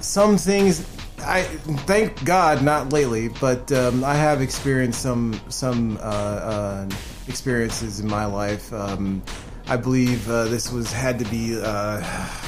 [0.00, 0.80] some things.
[1.20, 1.42] I
[1.86, 6.88] thank God not lately, but um, I have experienced some some uh, uh,
[7.26, 8.72] experiences in my life.
[8.72, 9.22] Um,
[9.66, 12.00] I believe uh, this was had to be, uh,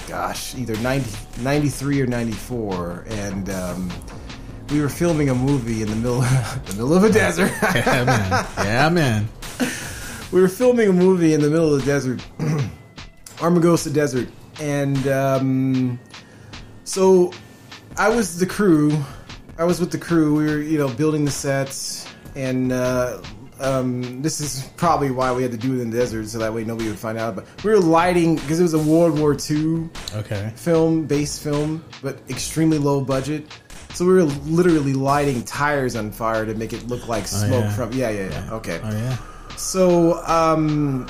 [0.09, 1.11] gosh, either 90,
[1.43, 3.51] 93 or ninety four, and.
[4.71, 6.21] We were filming a movie in the middle,
[6.67, 7.51] the middle of a desert.
[7.75, 8.47] Yeah, man.
[8.59, 9.29] Yeah, man.
[10.31, 12.25] we were filming a movie in the middle of the desert,
[13.39, 14.29] Armagosa Desert,
[14.61, 15.99] and um,
[16.85, 17.33] so
[17.97, 18.97] I was the crew.
[19.59, 20.37] I was with the crew.
[20.37, 22.07] We were, you know, building the sets,
[22.37, 23.21] and uh,
[23.59, 26.55] um, this is probably why we had to do it in the desert, so that
[26.55, 27.35] way nobody would find out.
[27.35, 30.53] But we were lighting because it was a World War II Okay.
[30.55, 33.47] film, base film, but extremely low budget.
[33.94, 37.72] So we were literally lighting tires on fire to make it look like smoke yeah.
[37.72, 37.92] from.
[37.92, 38.55] Yeah, yeah, yeah.
[38.55, 38.81] Okay.
[38.83, 39.16] Oh yeah.
[39.57, 41.07] So, um,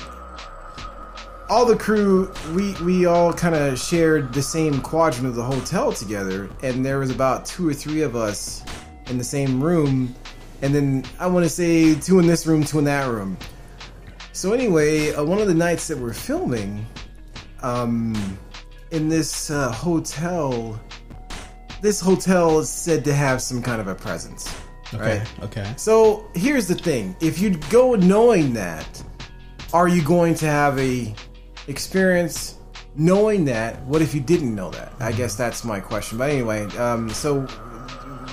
[1.49, 5.91] all the crew, we we all kind of shared the same quadrant of the hotel
[5.91, 8.63] together, and there was about two or three of us
[9.07, 10.15] in the same room,
[10.61, 13.37] and then I want to say two in this room, two in that room.
[14.33, 16.85] So anyway, uh, one of the nights that we're filming,
[17.61, 18.37] um,
[18.91, 20.79] in this uh, hotel,
[21.81, 24.53] this hotel is said to have some kind of a presence.
[24.93, 25.19] Okay.
[25.19, 25.43] Right?
[25.43, 25.73] Okay.
[25.77, 29.03] So here's the thing: if you go knowing that,
[29.73, 31.13] are you going to have a
[31.67, 32.55] experience
[32.95, 33.81] knowing that?
[33.83, 34.91] What if you didn't know that?
[34.99, 36.17] I guess that's my question.
[36.17, 37.47] But anyway, um, so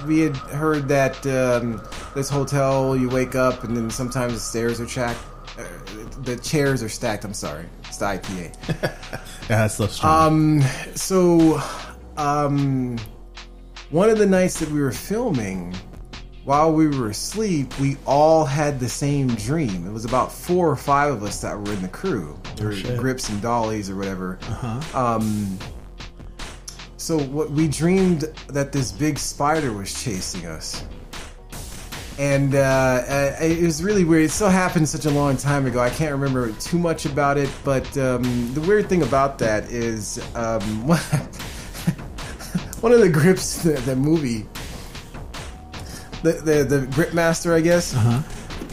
[0.07, 1.83] we had heard that um,
[2.15, 5.21] this hotel, you wake up and then sometimes the stairs are stacked.
[5.59, 5.65] Uh,
[6.23, 7.25] the chairs are stacked.
[7.25, 9.15] I'm sorry, it's the IPA.
[9.49, 10.61] Yeah, that stuff's strong.
[10.61, 10.63] Um,
[10.95, 11.59] so,
[12.19, 12.99] um,
[13.91, 15.75] one of the nights that we were filming,
[16.45, 19.87] while we were asleep, we all had the same dream.
[19.87, 22.99] It was about four or five of us that were in the crew, or shit.
[22.99, 24.39] grips and dollies or whatever.
[24.43, 25.59] Uh Um,
[26.97, 30.85] so what we dreamed that this big spider was chasing us.
[32.19, 34.25] And uh, uh, it was really weird.
[34.25, 35.79] It still happened such a long time ago.
[35.79, 37.49] I can't remember too much about it.
[37.63, 40.89] But um, the weird thing about that is um,
[42.81, 44.47] one of the grips, the, the movie,
[46.23, 47.95] the, the the grip master, I guess.
[47.95, 48.23] Uh-huh.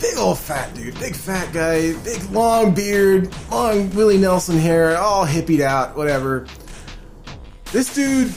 [0.01, 5.25] Big old fat dude, big fat guy, big long beard, long Willie Nelson hair, all
[5.25, 6.45] hippied out, whatever.
[7.71, 8.33] This dude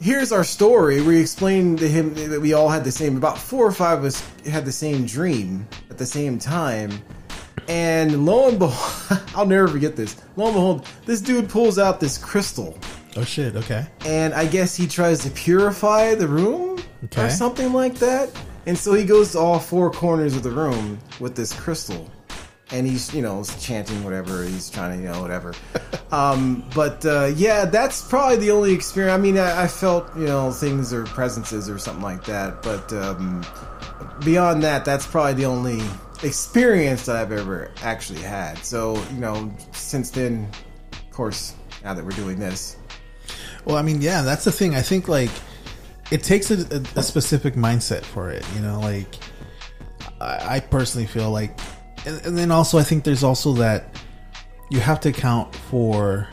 [0.00, 1.00] here's our story.
[1.02, 4.04] We explained to him that we all had the same, about four or five of
[4.06, 6.90] us had the same dream at the same time.
[7.68, 10.16] And lo and behold, I'll never forget this.
[10.36, 12.78] Lo and behold, this dude pulls out this crystal.
[13.16, 13.56] Oh shit.
[13.56, 13.86] Okay.
[14.06, 17.24] And I guess he tries to purify the room Okay.
[17.26, 18.30] or something like that.
[18.66, 22.10] And so he goes to all four corners of the room with this crystal.
[22.72, 25.54] And he's, you know, chanting whatever he's trying to, you know, whatever.
[26.12, 29.12] um, but uh, yeah, that's probably the only experience.
[29.12, 32.62] I mean, I, I felt, you know, things or presences or something like that.
[32.62, 33.44] But um,
[34.24, 35.80] beyond that, that's probably the only
[36.22, 38.58] experience that I've ever actually had.
[38.58, 40.48] So, you know, since then,
[40.92, 42.76] of course, now that we're doing this,
[43.64, 44.74] Well, I mean, yeah, that's the thing.
[44.74, 45.30] I think like
[46.10, 48.44] it takes a, a, a specific mindset for it.
[48.54, 49.14] You know, like
[50.20, 51.58] I, I personally feel like,
[52.06, 53.96] and, and then also I think there's also that
[54.70, 56.28] you have to account for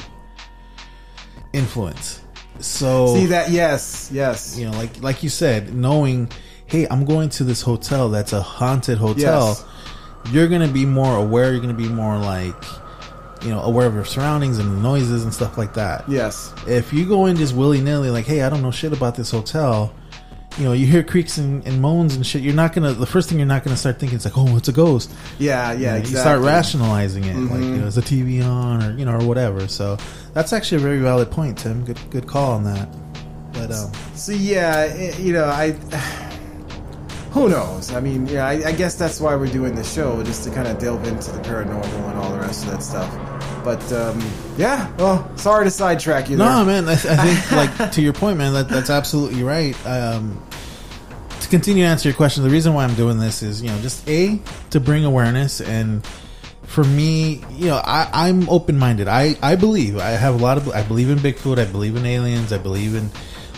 [1.53, 2.21] influence.
[2.59, 3.51] So see that?
[3.51, 4.57] Yes, yes.
[4.57, 6.31] you know, like like you said, knowing,
[6.65, 9.49] hey, I'm going to this hotel that's a haunted hotel.
[9.49, 9.65] Yes.
[10.31, 11.51] You're gonna be more aware.
[11.51, 12.55] You're gonna be more like,
[13.43, 16.07] you know, aware of your surroundings and the noises and stuff like that.
[16.09, 16.53] Yes.
[16.67, 19.31] If you go in just willy nilly, like, hey, I don't know shit about this
[19.31, 19.93] hotel,
[20.57, 22.41] you know, you hear creaks and, and moans and shit.
[22.41, 22.93] You're not gonna.
[22.93, 25.11] The first thing you're not gonna start thinking is like, oh, it's a ghost.
[25.37, 26.11] Yeah, yeah, You know, exactly.
[26.11, 27.63] You start rationalizing it, like, Mhm.
[27.75, 29.67] you know, is the TV on or you know, or whatever.
[29.67, 29.97] So
[30.33, 31.85] that's actually a very valid point, Tim.
[31.85, 32.89] Good, good call on that.
[33.53, 35.75] But um, So yeah, it, you know, I.
[37.31, 37.93] Who knows?
[37.93, 40.67] I mean, yeah, I, I guess that's why we're doing the show, just to kind
[40.67, 43.13] of delve into the paranormal and all the rest of that stuff.
[43.63, 44.21] But um,
[44.57, 46.37] yeah, well, sorry to sidetrack you.
[46.37, 46.47] There.
[46.47, 46.87] No, man.
[46.87, 48.53] I, I think, like to your point, man.
[48.53, 49.75] That that's absolutely right.
[49.85, 50.41] Um,
[51.41, 53.79] to continue to answer your question, the reason why I'm doing this is, you know,
[53.81, 56.05] just a to bring awareness, and
[56.63, 59.07] for me, you know, I, I'm open minded.
[59.07, 60.69] I I believe I have a lot of.
[60.69, 61.59] I believe in Bigfoot.
[61.59, 62.53] I believe in aliens.
[62.53, 63.09] I believe in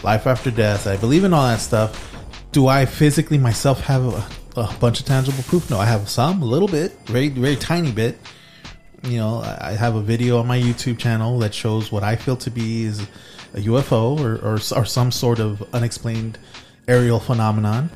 [0.04, 0.88] life after death.
[0.88, 2.19] I believe in all that stuff.
[2.52, 5.70] Do I physically myself have a, a bunch of tangible proof?
[5.70, 8.18] No, I have some, a little bit, very very tiny bit
[9.04, 12.36] you know, I have a video on my YouTube channel that shows what I feel
[12.38, 13.02] to be is
[13.54, 16.38] a UFO or, or, or some sort of unexplained
[16.88, 17.90] aerial phenomenon.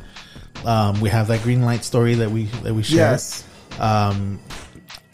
[0.66, 3.12] Um, we have that green light story that we that we share.
[3.12, 3.46] Yes.
[3.80, 4.40] Um,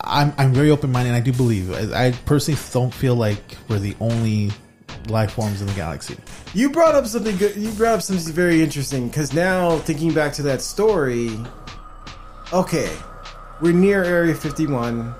[0.01, 1.15] I'm I'm very open minded.
[1.15, 1.71] I do believe.
[1.93, 4.51] I, I personally don't feel like we're the only
[5.09, 6.17] life forms in the galaxy.
[6.53, 7.55] You brought up something good.
[7.55, 11.31] You brought up something very interesting because now thinking back to that story,
[12.53, 12.91] okay,
[13.61, 15.13] we're near Area 51.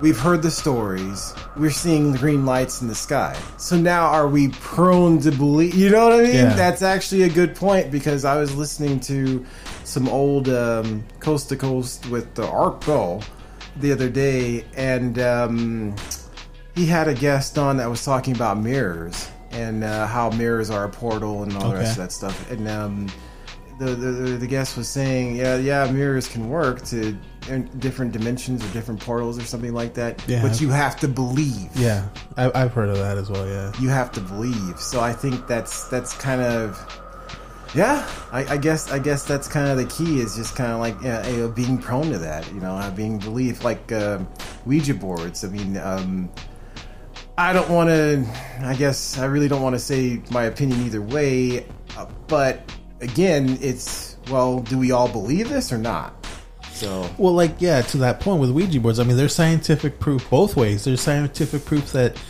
[0.00, 1.34] We've heard the stories.
[1.56, 3.34] We're seeing the green lights in the sky.
[3.56, 5.74] So now are we prone to believe?
[5.74, 6.34] You know what I mean?
[6.34, 6.54] Yeah.
[6.54, 9.44] That's actually a good point because I was listening to
[9.84, 13.22] some old um, Coast to Coast with the Art Bell
[13.76, 15.96] the other day, and um,
[16.76, 20.84] he had a guest on that was talking about mirrors and uh, how mirrors are
[20.84, 22.50] a portal and all the rest of that stuff.
[22.50, 23.10] And um,
[23.78, 27.16] the, the the guest was saying, yeah, yeah, mirrors can work to
[27.48, 30.22] in different dimensions or different portals or something like that.
[30.28, 30.42] Yeah.
[30.42, 31.74] But you have to believe.
[31.74, 33.48] Yeah, I, I've heard of that as well.
[33.48, 33.72] Yeah.
[33.80, 34.78] You have to believe.
[34.78, 37.02] So I think that's that's kind of.
[37.74, 40.78] Yeah, I, I guess I guess that's kind of the key is just kind of
[40.78, 44.20] like you know, being prone to that, you know, uh, being belief like uh,
[44.64, 45.44] Ouija boards.
[45.44, 46.30] I mean, um,
[47.38, 48.24] I don't want to.
[48.60, 51.66] I guess I really don't want to say my opinion either way.
[51.96, 56.14] Uh, but again, it's well, do we all believe this or not?
[56.72, 60.28] So Well, like yeah, to that point with Ouija boards, I mean, there's scientific proof
[60.30, 60.84] both ways.
[60.84, 62.20] There's scientific proof that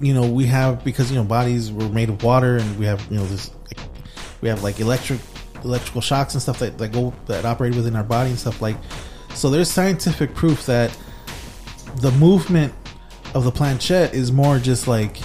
[0.00, 3.06] you know we have because you know bodies were made of water, and we have
[3.10, 3.50] you know this
[4.40, 5.20] we have like electric
[5.64, 8.76] electrical shocks and stuff that that go that operate within our body and stuff like.
[9.34, 10.96] So there's scientific proof that
[11.96, 12.72] the movement
[13.34, 15.16] of the planchette is more just like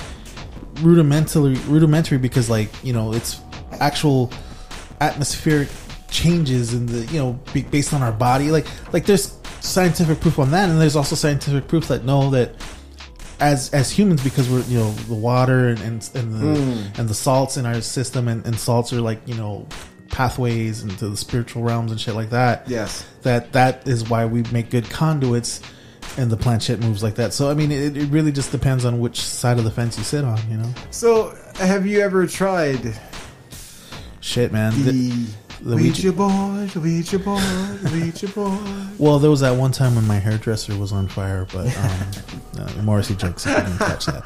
[0.82, 3.40] rudimentary rudimentary because like you know it's
[3.80, 4.32] actual
[5.02, 5.68] atmospheric
[6.10, 10.40] changes in the you know be- based on our body like like there's scientific proof
[10.40, 12.56] on that and there's also scientific proof that know that
[13.40, 17.00] as as humans because we're you know the water and and, and the mm.
[17.00, 19.68] and the salts in our system and, and salts are like you know
[20.10, 23.06] pathways into the spiritual realms and shit like that Yes.
[23.22, 25.62] that that is why we make good conduits
[26.18, 29.00] and the planchette moves like that so i mean it, it really just depends on
[29.00, 32.98] which side of the fence you sit on you know so have you ever tried
[34.22, 38.60] shit man the, The- Ouija Ouija- board, Ouija board, Ouija board?
[38.98, 42.12] Well, there was that one time when my hairdresser was on fire, but um,
[42.80, 44.26] uh, Morrissey jokes you didn't catch that.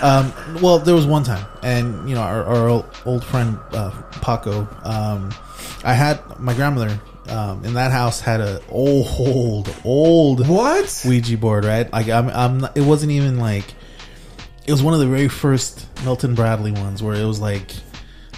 [0.00, 0.32] Um,
[0.62, 3.90] well, there was one time, and you know, our, our old, old friend uh,
[4.22, 4.66] Paco.
[4.82, 5.30] Um,
[5.84, 11.02] I had my grandmother um, in that house had a old, old What?
[11.06, 11.90] Ouija board, right?
[11.92, 13.64] Like I'm, I'm not, it wasn't even like
[14.66, 17.72] it was one of the very first Milton Bradley ones where it was like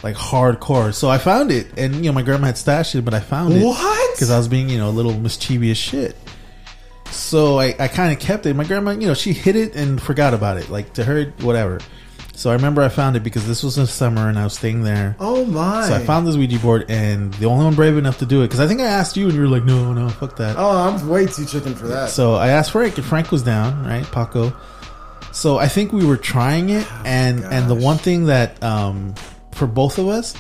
[0.03, 0.93] like hardcore.
[0.95, 3.55] So I found it, and you know my grandma had stashed it, but I found
[3.55, 4.15] it What?
[4.17, 6.17] because I was being you know a little mischievous shit.
[7.11, 8.55] So I, I kind of kept it.
[8.55, 10.69] My grandma, you know, she hid it and forgot about it.
[10.69, 11.79] Like to her, whatever.
[12.37, 14.83] So I remember I found it because this was in summer and I was staying
[14.83, 15.17] there.
[15.21, 15.87] Oh my!
[15.87, 18.47] So I found this Ouija board, and the only one brave enough to do it
[18.47, 20.71] because I think I asked you, and you were like, "No, no, fuck that." Oh,
[20.71, 22.11] I'm way too chicken for that.
[22.11, 24.05] So I asked Frank, and Frank was down, right?
[24.11, 24.53] Paco.
[25.33, 29.15] So I think we were trying it, and and the one thing that um,
[29.53, 30.35] for both of us,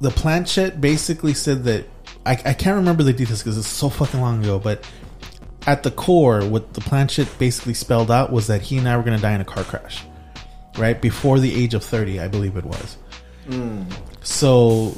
[0.00, 1.86] the planchette basically said that
[2.26, 4.88] I, I can't remember the details because it's so fucking long ago, but
[5.66, 9.02] at the core, what the planchette basically spelled out was that he and I were
[9.02, 10.04] going to die in a car crash,
[10.78, 12.96] right before the age of thirty, I believe it was.
[14.22, 14.90] So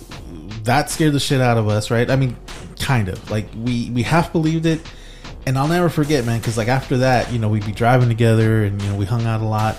[0.64, 2.11] that scared the shit out of us, right?
[2.11, 2.37] I mean,
[2.78, 4.80] kind of like we we half believed it,
[5.46, 8.64] and I'll never forget, man, because like after that, you know, we'd be driving together,
[8.64, 9.76] and you know, we hung out a lot,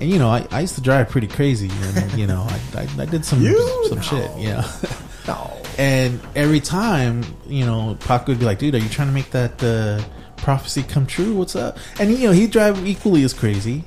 [0.00, 3.02] and you know, I, I used to drive pretty crazy, and you know, I, I,
[3.02, 3.86] I did some You?
[3.88, 4.64] some shit, you know.
[5.26, 5.52] no.
[5.78, 9.30] And every time, you know, Pac would be like, "Dude, are you trying to make
[9.32, 10.02] that uh,
[10.38, 11.34] prophecy come true?
[11.34, 13.84] What's up?" And you know, he'd drive equally as crazy.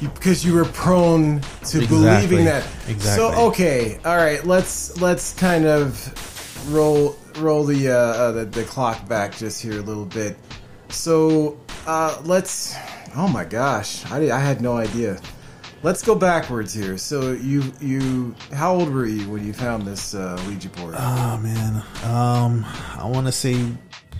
[0.00, 1.46] You- because you were prone to
[1.82, 1.86] Exactly.
[1.86, 2.64] believing that.
[2.88, 3.34] Exactly.
[3.34, 4.44] So okay, all right.
[4.46, 9.78] Let's let's kind of roll roll the uh, uh, the, the clock back just here
[9.78, 10.36] a little bit.
[10.88, 12.74] So uh, let's.
[13.16, 15.20] Oh my gosh, I, I had no idea.
[15.82, 16.98] Let's go backwards here.
[16.98, 20.94] So you you how old were you when you found this uh, Ouija board?
[20.98, 22.66] Oh man, um,
[22.98, 23.64] I want to say,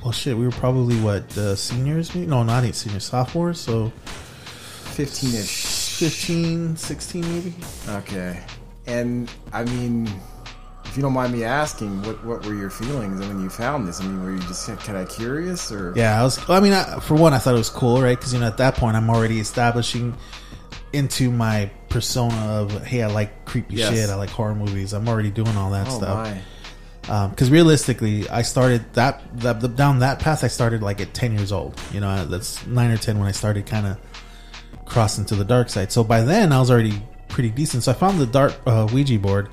[0.02, 2.14] well, shit, we were probably what uh, seniors?
[2.14, 3.60] No, not seniors, sophomores.
[3.60, 3.92] So
[4.98, 5.94] Fifteen ish.
[5.98, 7.54] 15, 16 maybe.
[7.88, 8.40] Okay.
[8.88, 10.08] And I mean,
[10.84, 14.00] if you don't mind me asking, what what were your feelings when you found this?
[14.00, 16.38] I mean, were you just kind of curious, or Yeah, I was.
[16.50, 18.18] I mean, I, for one, I thought it was cool, right?
[18.18, 20.16] Because you know, at that point, I'm already establishing
[20.92, 23.92] into my persona of hey, I like creepy Yes.
[23.94, 24.94] shit, I like horror movies.
[24.94, 26.26] I'm already doing all that Oh stuff.
[26.26, 26.42] my!
[27.08, 30.42] Um, because realistically, I started that, that the, down that path.
[30.42, 31.80] I started like at ten years old.
[31.92, 33.96] You know, that's nine or ten when I started kind of
[34.88, 35.92] crossing to the dark side.
[35.92, 37.82] So by then, I was already pretty decent.
[37.84, 39.48] So I found the dark uh, Ouija board,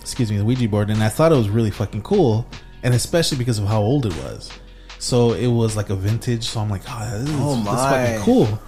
[0.00, 2.46] excuse me, the Ouija board, and I thought it was really fucking cool,
[2.82, 4.50] and especially because of how old it was.
[4.98, 6.44] So it was like a vintage.
[6.44, 8.06] So I'm like, oh, this is, Oh, this is my.
[8.06, 8.60] fucking cool.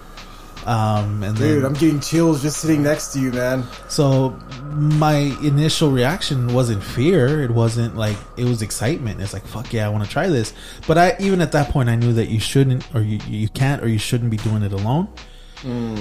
[0.65, 3.63] Um, and Dude, then, I'm getting chills just sitting next to you, man.
[3.89, 4.29] so
[4.71, 7.41] my initial reaction wasn't fear.
[7.43, 9.19] It wasn't like it was excitement.
[9.21, 10.53] It's like fuck yeah, I want to try this.
[10.85, 13.81] But I even at that point I knew that you shouldn't or you you can't
[13.83, 15.07] or you shouldn't be doing it alone.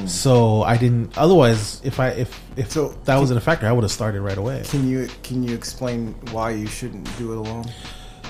[0.07, 1.17] So I didn't.
[1.19, 2.71] Otherwise, if I if if.
[2.71, 4.63] So, that wasn't a factor, I would have started right away.
[4.67, 7.67] Can you can you explain why you shouldn't do it alone?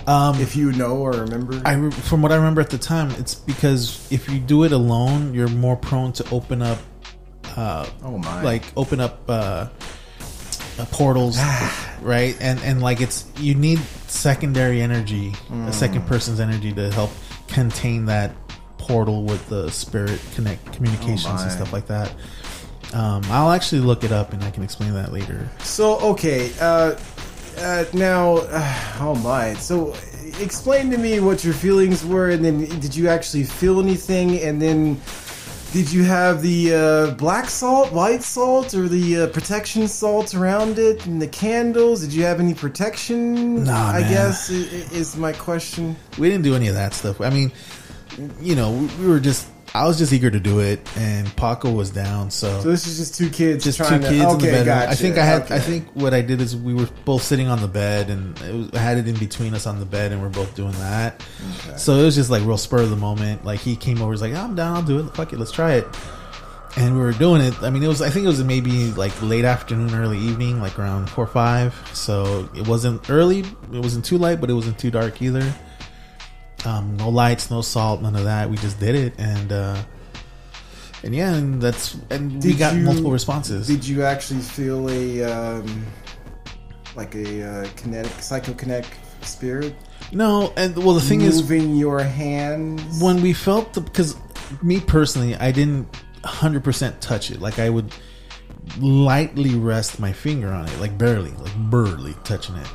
[0.07, 3.35] Um, If you know or remember, I from what I remember at the time, it's
[3.35, 6.79] because if you do it alone, you're more prone to open up,
[7.57, 9.69] uh, oh my, like open up uh,
[10.79, 11.39] uh, portals,
[12.01, 12.37] right?
[12.41, 15.33] And and like it's you need secondary energy,
[15.67, 17.11] a second person's energy to help
[17.49, 18.33] contain that
[18.91, 22.13] portal with the spirit connect communications Oh, and stuff like that.
[22.93, 25.49] Um, I'll actually look it up and I can explain that later.
[25.61, 26.97] So okay, uh,
[27.59, 29.55] uh, now, uh, oh my.
[29.55, 29.95] So
[30.41, 34.41] explain to me what your feelings were, and then did you actually feel anything?
[34.41, 35.01] And then
[35.73, 40.79] did you have the uh, black salt, white salt, or the uh, protection salt around
[40.81, 42.01] it, and the candles?
[42.01, 43.63] Did you have any protection?
[43.65, 44.11] Nah, I man.
[44.11, 45.95] guess is my question.
[46.19, 47.21] we didn't do any of that stuff.
[47.21, 47.53] I mean,
[48.41, 49.47] you know, we, we were just.
[49.73, 52.33] I was just eager to do it, and Paco was down.
[52.33, 54.31] So, So this is just two kids, just two trying kids to.
[54.33, 54.65] in the bedroom.
[54.65, 54.91] gotcha.
[54.91, 55.43] I think I had.
[55.43, 55.55] Okay.
[55.55, 58.53] I think what I did is we were both sitting on the bed, and it
[58.53, 61.23] was, I had it in between us on the bed, and we're both doing that.
[61.77, 63.45] So it was just like real spur of the moment.
[63.45, 64.75] Like he came over, was like, "I'm down.
[64.77, 65.15] I'll do it.
[65.15, 65.87] Fuck it, let's try it."
[66.77, 67.55] And we were doing it.
[67.63, 68.03] I mean, it was.
[68.03, 71.75] I think it was maybe like late afternoon, early evening, like around four or five.
[71.93, 73.41] So it wasn't early.
[73.73, 75.55] It wasn't too light, but it wasn't too dark either.
[76.65, 78.51] Um, no lights, no salt, none of that.
[78.51, 79.83] We just did it, and uh,
[81.03, 83.67] and yeah, and that's and we got you- multiple responses.
[83.67, 85.87] Did you actually feel a um,
[86.97, 88.87] like a uh, kinetic psychokinetic
[89.23, 89.75] spirit
[90.13, 93.01] no, and well, the thing is, moving your hands?
[93.01, 94.17] when we felt the because
[94.63, 95.89] me personally, I didn't
[96.25, 97.41] hundred percent touch it.
[97.41, 97.93] Like I would
[98.79, 102.67] lightly rest my finger on it, like barely, like barely touching it.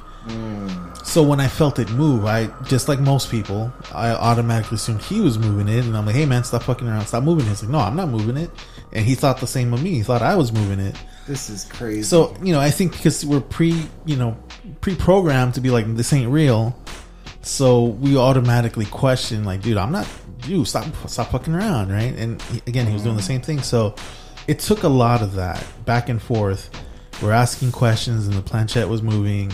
[1.03, 5.21] So when I felt it move, I just like most people, I automatically assumed he
[5.21, 7.63] was moving it, and I'm like, "Hey man, stop fucking around, stop moving it." He's
[7.63, 8.49] like, "No, I'm not moving it,"
[8.91, 9.91] and he thought the same of me.
[9.91, 10.95] He thought I was moving it.
[11.27, 12.03] this is crazy.
[12.03, 14.35] So you know, I think because we're pre, you know,
[14.81, 16.75] pre-programmed to be like this ain't real,
[17.41, 20.07] so we automatically question like, dude, I'm not,
[20.41, 22.15] dude, stop, stop fucking around, right?
[22.17, 23.61] And he, again, he was doing the same thing.
[23.61, 23.95] So
[24.47, 26.69] it took a lot of that back and forth.
[27.21, 29.53] We're asking questions, and the planchette was moving.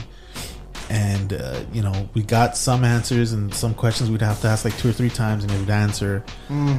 [0.91, 4.65] And uh, you know, we got some answers, and some questions we'd have to ask
[4.65, 6.21] like two or three times, and it would answer.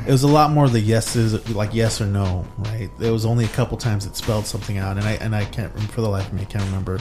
[0.07, 2.91] It was a lot more the yeses, like yes or no, right?
[2.99, 5.73] There was only a couple times it spelled something out, and I and I can't
[5.91, 6.99] for the life of me, I can't remember.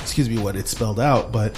[0.00, 1.52] Excuse me, what it spelled out, but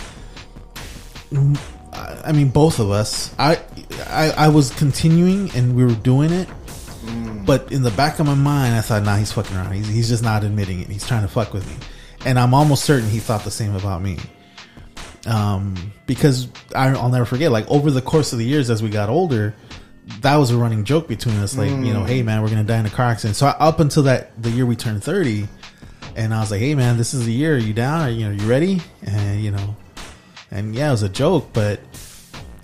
[1.30, 1.56] mm,
[1.92, 3.32] I I mean, both of us.
[3.38, 3.60] I,
[4.08, 6.48] I I was continuing, and we were doing it,
[7.46, 9.74] but in the back of my mind, I thought, nah, he's fucking around.
[9.74, 10.88] He's, he's just not admitting it.
[10.88, 11.76] He's trying to fuck with me.
[12.24, 14.18] And I'm almost certain he thought the same about me.
[15.26, 18.90] Um, because I, I'll never forget, like, over the course of the years as we
[18.90, 19.54] got older,
[20.20, 21.56] that was a running joke between us.
[21.56, 23.36] Like, you know, hey, man, we're going to die in a car accident.
[23.36, 25.48] So up until that, the year we turned 30,
[26.16, 27.54] and I was like, hey, man, this is the year.
[27.54, 28.02] Are you down?
[28.02, 28.80] Are you know, you ready?
[29.02, 29.76] And, you know,
[30.50, 31.80] and yeah, it was a joke, but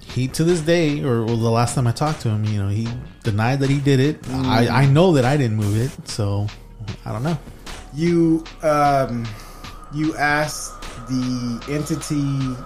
[0.04, 2.68] he to this day, or well, the last time I talked to him, you know,
[2.68, 2.88] he
[3.22, 4.28] denied that he did it.
[4.30, 6.46] I, I know that I didn't move it, so
[7.04, 7.38] I don't know.
[7.94, 9.26] you um,
[9.92, 12.56] you asked the entity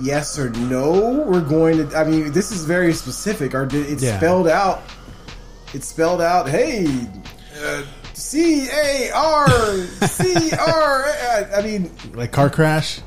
[0.00, 1.24] yes or no.
[1.26, 1.96] We're going to.
[1.96, 3.54] I mean, this is very specific.
[3.54, 4.16] Or did it Yeah.
[4.18, 4.82] spelled out?
[5.74, 6.48] It spelled out.
[6.48, 6.86] Hey.
[7.64, 7.82] Uh,
[8.14, 9.48] C A R
[10.06, 11.04] C R.
[11.54, 13.00] I mean, Like car crash.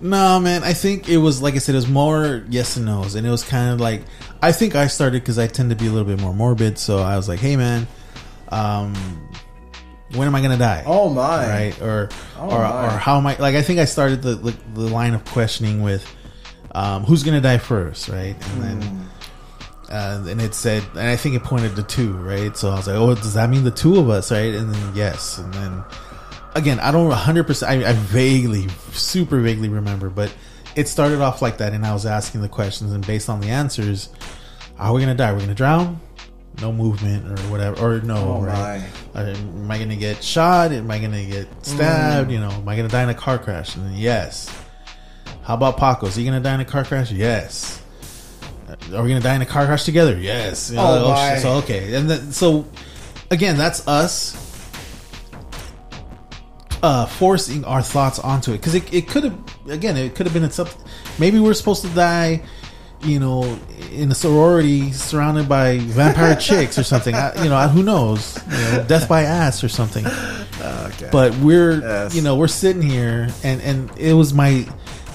[0.00, 0.62] No, man.
[0.62, 1.74] I think it was like I said.
[1.74, 4.02] It was more yes and no's, and it was kind of like
[4.42, 6.78] I think I started because I tend to be a little bit more morbid.
[6.78, 7.86] So I was like, "Hey, man,
[8.50, 8.92] um,
[10.14, 11.48] when am I gonna die?" oh my!
[11.48, 12.86] right or Oh, or, my.
[12.86, 15.82] or how am I like I think I started the the, the line of questioning
[15.82, 16.06] with
[16.74, 19.02] um, who's gonna die first right and then Hmm.
[19.92, 22.86] uh, and it said and I think it pointed to two right so I was
[22.86, 25.82] like oh does that mean the two of us right and then yes and then
[26.54, 30.32] again I don't 100% I, I vaguely super vaguely remember but
[30.74, 33.48] it started off like that and I was asking the questions and based on the
[33.48, 34.08] answers
[34.78, 36.00] are we gonna die we're gonna drown
[36.60, 38.82] no movement or whatever or no Oh, right
[39.14, 40.72] am I going to get shot?
[40.72, 42.30] Am I going to get stabbed?
[42.30, 43.74] You know, am I going to die in a car crash?
[43.76, 44.54] And yes.
[45.42, 46.06] How about Paco?
[46.06, 47.10] Is he going to die in a car crash?
[47.12, 47.82] Yes.
[48.68, 50.18] Are we going to die in a car crash together?
[50.18, 50.70] Yes.
[50.70, 51.08] You know, Oh, shit.
[51.08, 51.38] my.
[51.38, 52.66] So okay, and then, so
[53.30, 54.34] again, that's us
[56.82, 59.38] uh, forcing our thoughts onto it because it, it could have
[59.68, 60.78] again it could have been something
[61.18, 62.42] maybe we're supposed to die
[63.06, 63.58] you know
[63.92, 68.56] in a sorority surrounded by vampire chicks or something I, you know who knows you
[68.58, 70.04] know, death by ass or something
[70.60, 71.08] Okay.
[71.12, 72.14] but we're Yes.
[72.14, 74.66] you know we're sitting here and and it was my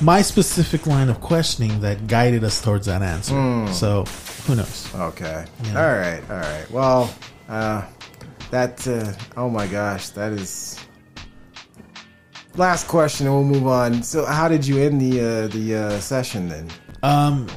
[0.02, 3.68] my specific line of questioning that guided us towards that answer Hmm.
[3.72, 4.06] so
[4.48, 5.46] who knows Okay.
[5.66, 5.82] Yeah.
[5.82, 6.22] All right.
[6.32, 6.66] All right.
[6.72, 7.14] Well,
[7.48, 7.84] uh,
[8.50, 8.88] that.
[8.88, 10.80] Uh, oh my gosh, that is.
[12.56, 14.04] Last question, and we'll move on.
[14.04, 16.70] So, how did you end the uh, the uh, session then?
[17.04, 17.48] Um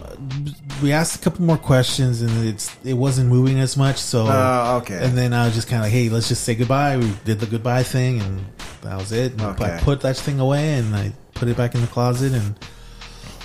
[0.82, 4.78] we asked a couple more questions and it's it wasn't moving as much so Oh,
[4.82, 5.04] okay.
[5.04, 7.40] and then i was just kind of like hey let's just say goodbye we did
[7.40, 8.44] the goodbye thing and
[8.82, 9.64] that was it Okay.
[9.64, 12.54] i put that thing away and i put it back in the closet and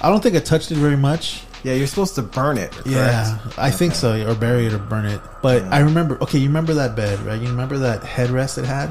[0.02, 2.72] i don't think i touched it very much Yeah, you're supposed to burn it.
[2.72, 2.88] Correct?
[2.88, 6.47] yeah i think so or bury it or burn it but i remember okay you
[6.47, 8.89] remember that bed right you remember that headrest it had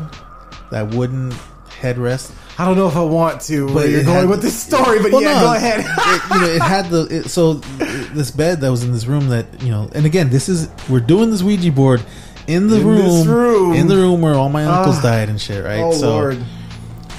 [0.70, 1.32] that wooden
[1.80, 3.72] headrest I don't know if I want to.
[3.72, 5.78] Where you're going had- with this story, but Well, yeah, no, go ahead.
[5.86, 9.28] it, you know, it had the it, so this bed that was in this room
[9.28, 12.02] that you know, and again, this is we're doing this Ouija board
[12.48, 13.74] in the In room, this room.
[13.74, 15.02] in the room where all my uncles Ah.
[15.02, 15.78] died and shit, right?
[15.78, 16.38] oh so, Lord.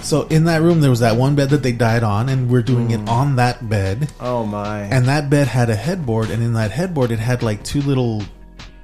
[0.01, 2.61] so in that room there was that one bed that they died on, and we're
[2.61, 3.03] doing Mm.
[3.03, 4.81] it on that bed, Oh my.
[4.81, 8.23] and that bed had a headboard, and in that headboard it had like two little,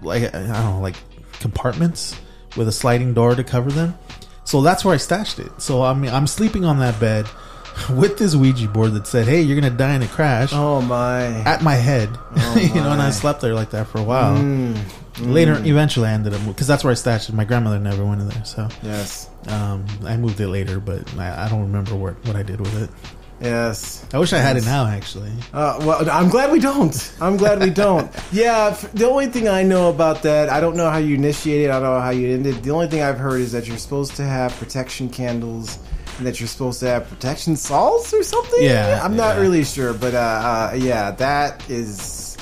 [0.02, 0.96] like I don't know, like
[1.42, 2.16] compartments
[2.56, 3.96] with a sliding door to cover them.
[4.46, 5.52] So that's where I stashed it.
[5.62, 7.28] So I mean, I'm sleeping on that bed
[7.90, 11.26] with this Ouija board that said, "Hey, you're gonna die in a crash." oh my.
[11.44, 12.10] At my head,
[12.56, 13.02] you know, and.
[13.02, 14.38] I slept there like that for a while.
[14.38, 14.78] Mm,
[15.22, 17.36] Later, eventually, I ended up because that's where I stashed it.
[17.36, 19.30] My grandmother never went in there, so yes.
[19.48, 20.80] um, I moved it later.
[20.82, 22.90] But I, I don't remember what what I did with it.
[23.42, 24.06] Yes.
[24.14, 25.32] I wish I had it now, actually.
[25.54, 27.14] Uh, well, I'm glad we don't.
[27.20, 28.10] I'm glad we don't.
[28.32, 31.70] yeah, f- the only thing I know about that, I don't know how you initiated.
[31.70, 32.64] I don't know how you ended.
[32.64, 35.80] The only thing I've heard is that you're supposed to have protection candles
[36.18, 38.64] and that you're supposed to have protection salts or something.
[38.64, 42.38] Yeah, I'm not really sure, but uh, uh, yeah, that is.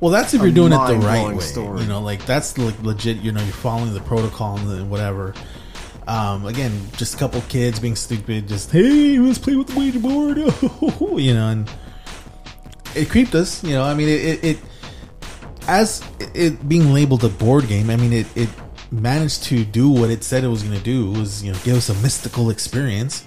[0.00, 1.40] Well, that's if you're doing it the right way.
[1.40, 1.82] story.
[1.82, 3.18] You know, like that's like legit.
[3.18, 5.34] You know, you're following the protocol and whatever.
[6.10, 8.48] Um, again, just a couple kids being stupid.
[8.48, 10.38] Just hey, let's play with the Ouija board.
[11.22, 11.70] you know, and
[12.96, 13.62] it creeped us.
[13.62, 14.58] You know, I mean, it, it, it
[15.68, 16.02] as
[16.34, 17.90] it being labeled a board game.
[17.90, 18.48] I mean, it it
[18.90, 21.12] managed to do what it said it was going to do.
[21.12, 23.24] Was you know give us a mystical experience.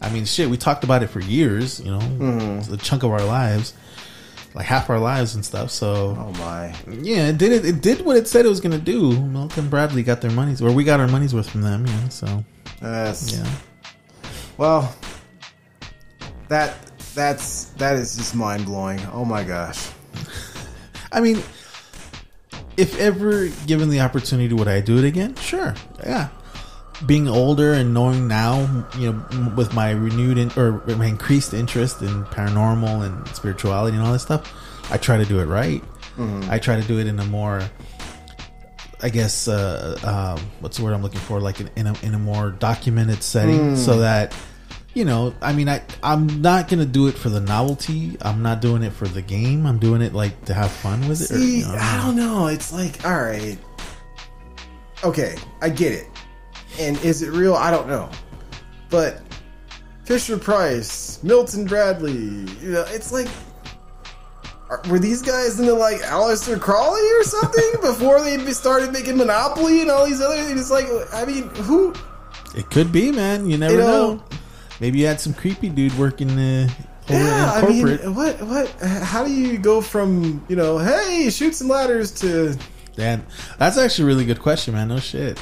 [0.00, 1.80] I mean, shit, we talked about it for years.
[1.80, 3.74] You know, it's a chunk of our lives,
[4.54, 5.70] like half our lives and stuff.
[5.70, 6.74] So Oh my.
[6.88, 7.64] yeah, it did it.
[7.64, 9.18] It did what it said it was going to do.
[9.20, 11.86] Milton Bradley got their money's, or we got our money's worth from them.
[11.86, 12.44] Yeah, so
[12.82, 13.32] Yes.
[13.32, 13.48] yeah.
[14.58, 14.94] Well,
[16.48, 16.74] that
[17.14, 19.00] that's that is just mind blowing.
[19.12, 19.88] Oh my gosh.
[21.10, 21.42] I mean,
[22.76, 25.34] if ever given the opportunity, would I do it again?
[25.36, 25.74] Sure.
[26.04, 26.28] Yeah.
[27.06, 32.00] Being older and knowing now, you know, with my renewed in, or my increased interest
[32.02, 34.52] in paranormal and spirituality and all this stuff,
[34.92, 35.82] I try to do it right.
[36.50, 37.62] I try to do it in a more,
[39.02, 39.98] I guess, uh,
[40.38, 41.40] um, what's the word I'm looking for?
[41.40, 44.34] Like in, in, a, in a more documented setting, so that
[44.94, 48.16] you know, I mean, I I'm not gonna do it for the novelty.
[48.20, 49.66] I'm not doing it for the game.
[49.66, 51.32] I'm doing it like to have fun with it.
[51.34, 52.46] or, you know, I don't know.
[52.48, 53.56] It's like, all right,
[55.02, 56.06] okay, I get it.
[56.78, 57.54] And is it real?
[57.54, 58.08] I don't know.
[58.90, 59.20] But
[60.04, 63.28] Fisher Price, Milton Bradley, you know, it's like,
[64.68, 69.80] are, were these guys into like Aleister Crowley or something before they started making Monopoly
[69.80, 70.34] and all these other?
[70.36, 71.94] It's like, I mean, who?
[72.56, 73.48] It could be, man.
[73.48, 74.24] You never You know, know-
[74.80, 76.68] Maybe you had some creepy dude working uh,
[77.08, 78.68] Yeah, I mean, what, what?
[78.80, 82.58] How do you go from you know, hey, Chutes and Ladders to
[82.96, 83.24] Dan,
[83.58, 84.88] that's actually a really good question, man.
[84.88, 85.40] No shit.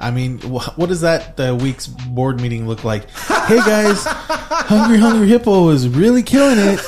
[0.00, 3.10] I mean, wh- what does that uh, week's board meeting look like?
[3.10, 6.78] Hey guys, Hungry Hungry Hippo is really killing it.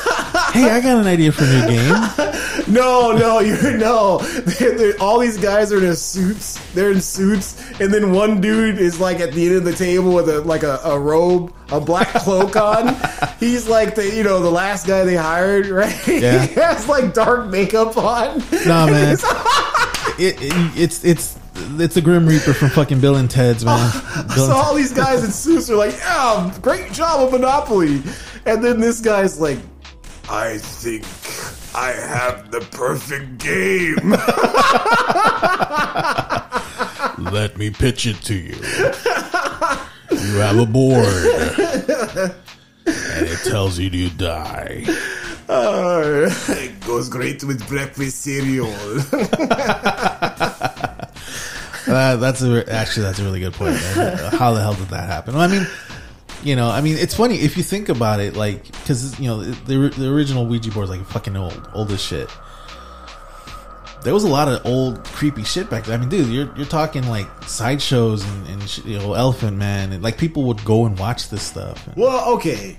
[0.52, 1.94] Hey, I got an idea for a new game.
[2.68, 4.18] No, no, you're no.
[4.18, 6.60] They're, they're- all these guys are in suits.
[6.72, 10.14] They're in suits, and then one dude is like at the end of the table
[10.14, 12.94] with a like a, a robe, a black cloak on.
[13.40, 16.06] He's like the you know the last guy they hired, right?
[16.06, 16.46] Yeah.
[16.46, 18.38] he has like dark makeup on.
[18.66, 19.16] Nah, man.
[20.18, 23.90] It, it, it's it's it's a Grim Reaper from fucking Bill and Ted's, man.
[24.34, 28.02] Bill So all these guys in suits are like, yeah, great job of Monopoly,
[28.46, 29.58] and then this guy's like,
[30.28, 31.04] I think
[31.74, 34.10] I have the perfect game.
[37.32, 38.56] Let me pitch it to you.
[40.10, 41.04] You have a board,
[42.86, 44.84] and it tells you to die.
[45.48, 48.72] Uh, it goes great with breakfast cereal.
[51.90, 53.76] Uh, that's a, actually that's a really good point.
[53.76, 55.34] How the hell did that happen?
[55.34, 55.66] Well, I mean,
[56.42, 59.42] you know, I mean, it's funny if you think about it, like because you know
[59.42, 62.30] the the original Ouija board is like fucking old, old as shit.
[64.02, 65.98] There was a lot of old creepy shit back then.
[65.98, 70.02] I mean, dude, you're you're talking like sideshows and, and you know Elephant Man, and
[70.02, 71.86] like people would go and watch this stuff.
[71.96, 72.78] Well, okay.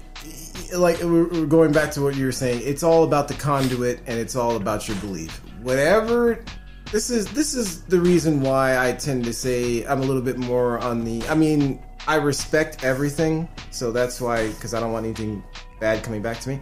[0.76, 4.18] Like we're going back to what you were saying, it's all about the conduit and
[4.18, 5.42] it's all about your belief.
[5.62, 6.44] Whatever.
[6.92, 10.38] This is this is the reason why I tend to say I'm a little bit
[10.38, 11.26] more on the.
[11.28, 15.42] I mean, I respect everything, so that's why because I don't want anything
[15.80, 16.60] bad coming back to me.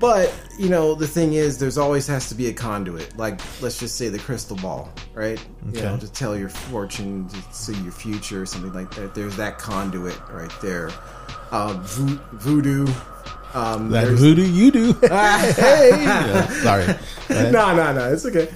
[0.00, 3.16] But you know, the thing is, there's always has to be a conduit.
[3.16, 5.38] Like let's just say the crystal ball, right?
[5.72, 9.14] You know, to tell your fortune, to see your future, or something like that.
[9.14, 10.90] There's that conduit right there.
[11.52, 12.86] Uh, vo- voodoo.
[13.54, 14.92] Um, That voodoo you do.
[15.02, 16.86] hey, Yeah, sorry.
[17.52, 18.48] No, no, no, it's okay.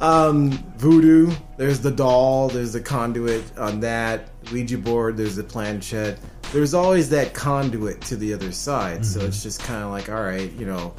[0.00, 1.32] Um, voodoo.
[1.56, 2.48] There's the doll.
[2.48, 5.16] There's the conduit on that Ouija board.
[5.16, 6.18] There's the planchette.
[6.52, 9.04] There's always that conduit to the other side.
[9.04, 9.28] So Mm-hmm.
[9.28, 10.94] it's just kind of like, all right, you know.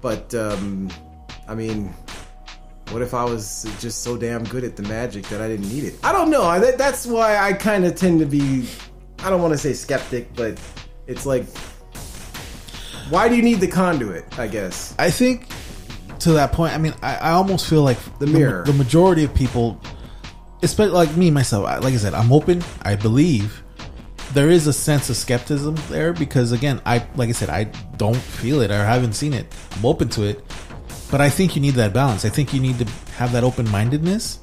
[0.00, 0.90] But um,
[1.48, 1.94] I mean,
[2.90, 5.84] what if I was just so damn good at the magic that I didn't need
[5.84, 5.94] it?
[6.02, 6.42] I don't know.
[6.42, 8.68] I, that, that's why I kind of tend to be.
[9.20, 10.58] I don't want to say skeptic, but
[11.06, 11.44] it's like,
[13.10, 14.38] why do you need the conduit?
[14.38, 14.94] I guess.
[14.98, 15.46] I think
[16.20, 18.64] to that point, I mean, I, I almost feel like The mirror.
[18.64, 19.80] The, majority of people,
[20.62, 22.62] especially like me myself, I, like I said, I'm open.
[22.82, 23.62] I believe
[24.32, 27.64] there is a sense of skepticism there because, again, I like I said, I
[27.96, 29.46] don't feel it or haven't seen it.
[29.76, 30.44] I'm open to it,
[31.10, 32.24] but I think you need that balance.
[32.24, 34.38] I think you need to have that open mindedness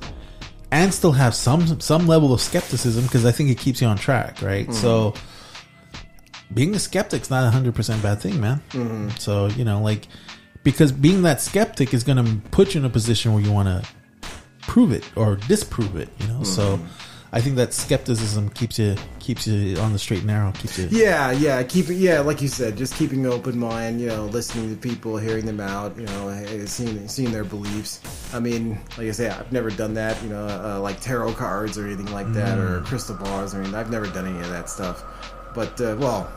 [0.72, 3.98] and still have some some level of skepticism because I think it keeps you on
[3.98, 4.68] track, right?
[4.68, 4.74] Mm-hmm.
[4.74, 5.14] So
[6.54, 8.62] being a skeptic's not a hundred percent bad thing, man.
[8.72, 9.10] Mm-hmm.
[9.18, 10.08] So you know, like
[10.68, 13.70] because being that skeptic is going to put you in a position where you want
[13.70, 16.10] to prove it or disprove it.
[16.20, 16.78] You know, so
[17.32, 20.52] I think that skepticism keeps you keeps you on the straight and narrow.
[20.52, 20.90] Keeps you.
[20.92, 24.02] Yeah, yeah, keeping yeah, like you said, just keeping an open mind.
[24.02, 25.96] You know, listening to people, hearing them out.
[25.96, 28.02] You know, seeing seeing their beliefs.
[28.34, 30.22] I mean, like I say, I've never done that.
[30.22, 33.56] You know, uh, like tarot cards or anything like that, or crystal balls.
[33.56, 35.02] I mean, I've never done any of that stuff.
[35.56, 36.30] But uh, well,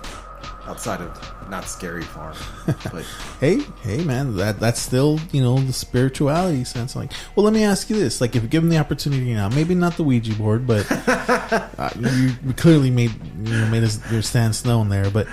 [0.66, 2.36] outside of not scary farm,
[2.66, 3.04] but
[3.40, 6.94] Hey, hey, man, that that's still you know the spirituality sense.
[6.94, 9.96] Like, well, let me ask you this: like, if given the opportunity now, maybe not
[9.96, 13.12] the Ouija board, but uh, you, you clearly made
[13.44, 15.10] you know made us, your stance known there.
[15.10, 15.26] But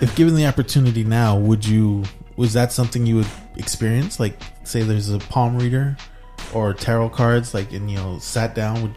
[0.00, 2.04] if given the opportunity now, would you?
[2.36, 4.18] Was that something you would experience?
[4.18, 5.96] Like, say, there's a palm reader
[6.52, 8.82] or tarot cards, like, and you know, sat down.
[8.82, 8.94] Would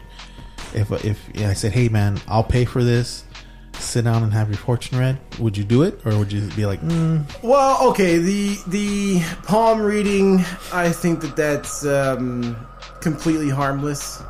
[0.74, 3.24] if if yeah, I said, hey, man, I'll pay for this.
[3.78, 5.18] Sit down and have your fortune read.
[5.38, 9.80] Would you do it, or would you be like, mm, Well, okay, the the palm
[9.80, 10.40] reading,
[10.72, 12.56] I think that that's um,
[13.00, 14.22] completely harmless.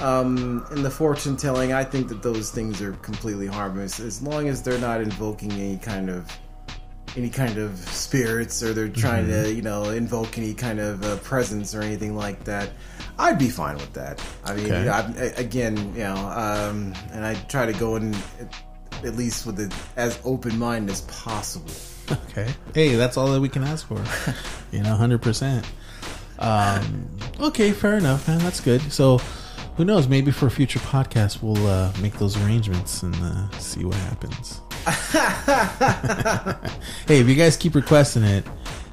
[0.00, 4.48] Um, and the fortune telling, I think that those things are completely harmless as long
[4.48, 6.30] as they're not invoking any kind of
[7.16, 11.16] any kind of spirits or they're trying to you know invoke any kind of uh,
[11.18, 12.70] presence or anything like that.
[13.18, 14.22] I'd be fine with that.
[14.44, 14.88] I mean, Okay.
[14.88, 15.00] I,
[15.38, 18.14] again, you know, um, and I try to go in
[19.04, 21.70] at, least with it as open mind as possible.
[22.30, 22.52] Okay.
[22.74, 24.02] Hey, that's all that we can ask for.
[24.76, 25.66] you know, hundred percent.
[26.38, 27.08] Um,
[27.40, 28.38] okay, fair enough, man.
[28.38, 28.80] That's good.
[28.92, 29.18] So,
[29.76, 30.08] who knows?
[30.08, 34.60] Maybe for a future podcast, we'll uh, make those arrangements and uh, see what happens.
[37.08, 38.46] hey, if you guys keep requesting it,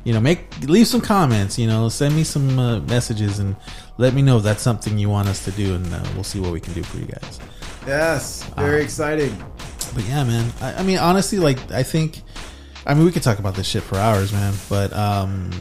[0.04, 1.58] you know, make leave some comments.
[1.58, 3.56] You know, send me some uh, messages and
[3.98, 6.40] let me know if that's something you want us to do, and uh, we'll see
[6.40, 7.40] what we can do for you guys.
[7.86, 9.38] Yes, very exciting.
[9.94, 10.52] But yeah, man.
[10.62, 12.22] I, I mean, honestly, like I think,
[12.86, 14.54] I mean, we could talk about this shit for hours, man.
[14.70, 15.52] But um,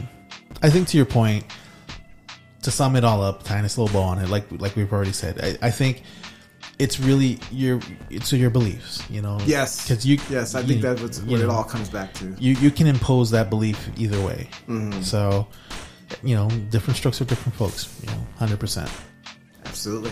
[0.61, 1.45] I think to your point,
[2.63, 5.11] to sum it all up, tying this little bow on it, like like we've already
[5.11, 6.03] said, I, I think
[6.79, 7.79] it's really your
[8.09, 9.37] it's your beliefs, you know.
[9.45, 10.17] Yes, because you.
[10.29, 12.35] Yes, I you- think that's what it all comes back to.
[12.39, 14.49] You you can impose that belief either way.
[14.67, 15.01] Mm-hmm.
[15.01, 15.47] So,
[16.23, 17.99] you know, different strokes for different folks.
[18.01, 18.89] You know, hundred percent.
[19.65, 20.11] Absolutely.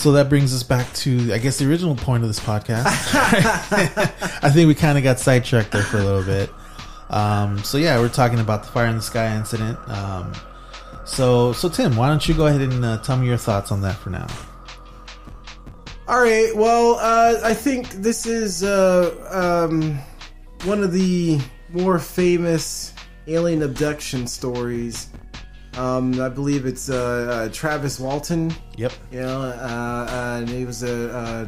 [0.00, 2.86] So that brings us back to, I guess, the original point of this podcast.
[4.42, 6.48] I think we kind of got sidetracked there for a little bit.
[7.10, 9.78] Um, so yeah, we're talking about the fire in the sky incident.
[9.90, 10.32] Um,
[11.04, 13.82] so, so Tim, why don't you go ahead and uh, tell me your thoughts on
[13.82, 14.26] that for now?
[16.08, 16.50] All right.
[16.56, 19.98] Well, uh, I think this is uh, um,
[20.64, 21.38] one of the
[21.68, 22.94] more famous
[23.26, 25.10] alien abduction stories.
[25.76, 28.52] Um, I believe it's uh, uh, Travis Walton.
[28.76, 28.92] Yep.
[29.12, 31.46] You know, uh, and he was a uh,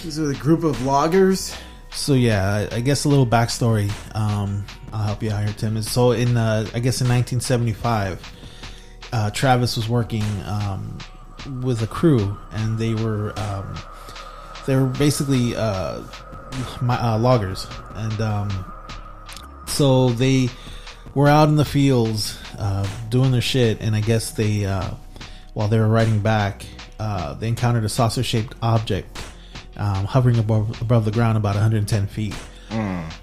[0.00, 1.54] he was with a group of loggers.
[1.92, 3.90] So yeah, I I guess a little backstory.
[4.14, 5.80] Um, I'll help you out here, Tim.
[5.82, 8.32] So in uh, I guess in 1975,
[9.12, 10.98] uh, Travis was working um,
[11.62, 13.76] with a crew, and they were um,
[14.66, 16.02] they were basically uh,
[16.80, 18.72] my, uh, loggers, and um,
[19.66, 20.48] so they
[21.14, 24.90] were out in the fields uh, doing their shit, and I guess they uh,
[25.54, 26.64] while they were riding back,
[26.98, 29.18] uh, they encountered a saucer-shaped object
[29.76, 32.34] um, hovering above above the ground about 110 feet,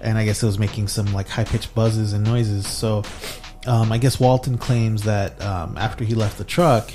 [0.00, 2.66] and I guess it was making some like high-pitched buzzes and noises.
[2.66, 3.04] So
[3.66, 6.90] um, I guess Walton claims that um, after he left the truck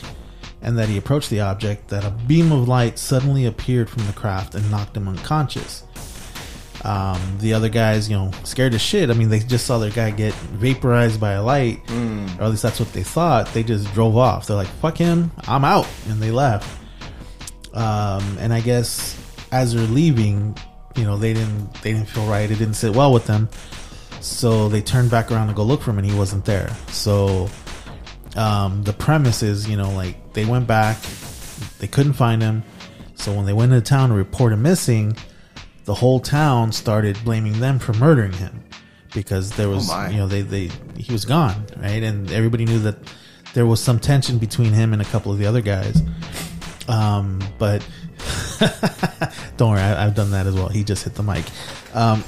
[0.61, 4.13] and that he approached the object, that a beam of light suddenly appeared from the
[4.13, 5.83] craft and knocked him unconscious.
[6.83, 9.09] Um, the other guys, you know, scared as shit.
[9.09, 11.79] I mean, they just saw their guy get vaporized by a light,
[12.37, 13.47] or at least that's what they thought.
[13.53, 14.47] They just drove off.
[14.47, 16.67] They're like, "Fuck him, I'm out," and they left.
[17.73, 19.17] Um, and I guess
[19.51, 20.57] as they're leaving,
[20.95, 22.49] you know, they didn't they didn't feel right.
[22.51, 23.47] It didn't sit well with them,
[24.19, 26.69] so they turned back around to go look for him, and he wasn't there.
[26.89, 27.49] So
[28.35, 30.97] um, the premise is, you know, like they went back,
[31.79, 32.63] they couldn't find him.
[33.15, 35.15] So when they went into town to report him missing,
[35.85, 38.63] the whole town started blaming them for murdering him
[39.13, 42.03] because there was, Oh you know, they they he was gone, right?
[42.03, 42.97] And everybody knew that
[43.53, 46.01] there was some tension between him and a couple of the other guys.
[46.87, 47.87] Um, but
[49.57, 50.69] don't worry, I, I've done that as well.
[50.69, 51.45] He just hit the mic.
[51.93, 52.23] Um,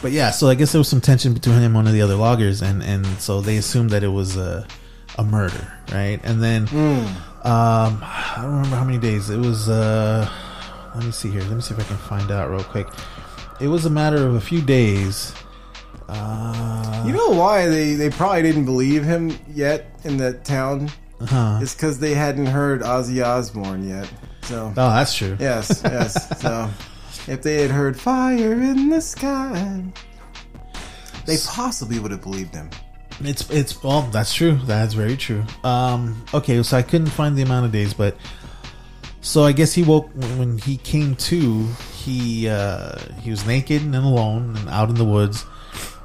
[0.00, 2.02] but yeah, so I guess there was some tension between him and one of the
[2.02, 4.66] other loggers, and and so they assumed that it was a
[5.16, 6.20] a murder, right?
[6.22, 6.68] And then
[7.42, 9.68] um, I don't remember how many days it was.
[9.68, 10.30] Uh,
[10.94, 11.42] let me see here.
[11.42, 12.88] Let me see if I can find out real quick.
[13.60, 15.34] It was a matter of a few days.
[16.08, 20.90] Uh, You know why they, they probably didn't believe him yet in that town?
[21.26, 21.58] huh.
[21.60, 24.08] It's because they hadn't heard Ozzy Osbourne yet.
[24.42, 25.36] So Oh, that's true.
[25.40, 26.40] yes, yes.
[26.40, 26.70] So
[27.26, 29.82] if they had heard "Fire in the Sky,"
[31.26, 32.70] they possibly would have believed him.
[33.20, 34.58] It's it's well, that's true.
[34.64, 35.44] That's very true.
[35.64, 38.16] Um, okay, so I couldn't find the amount of days, but
[39.28, 40.08] so I guess he woke
[40.38, 41.66] when he came to.
[42.02, 45.44] He uh, he was naked and alone and out in the woods,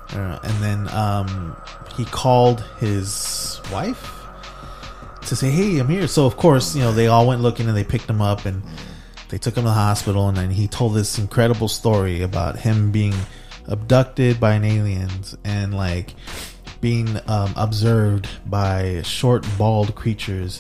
[0.10, 1.56] uh, and then um,
[1.96, 4.20] he called his wife
[5.28, 7.78] to say, "Hey, I'm here." So of course, you know, they all went looking and
[7.78, 8.62] they picked him up and
[9.30, 10.28] they took him to the hospital.
[10.28, 13.16] And then he told this incredible story about him being
[13.68, 16.14] abducted by an aliens and like
[16.82, 20.60] being um, observed by short, bald creatures.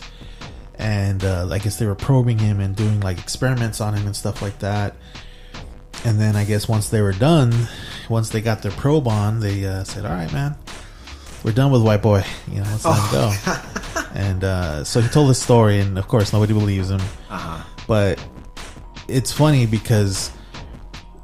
[0.80, 4.16] And uh, I guess they were probing him and doing like experiments on him and
[4.16, 4.96] stuff like that.
[6.06, 7.54] And then I guess once they were done,
[8.10, 10.56] once they got their probe on, they uh, said, "All right, man,
[11.44, 12.26] we're done with white boy.
[12.52, 13.58] You know, let's let him go."
[14.16, 17.02] And uh, so he told this story, and of course, nobody believes him.
[17.88, 18.24] But
[19.08, 20.30] it's funny because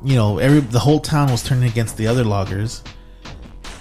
[0.04, 2.84] you know every the whole town was turning against the other loggers.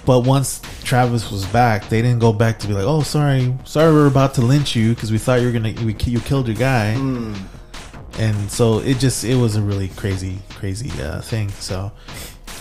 [0.09, 3.93] But once Travis was back, they didn't go back to be like, "Oh, sorry, sorry,
[3.93, 6.57] we're about to lynch you because we thought you were gonna we, you killed your
[6.57, 6.97] guy."
[8.17, 11.49] And so it just it was a really crazy, crazy uh, thing.
[11.49, 11.91] So,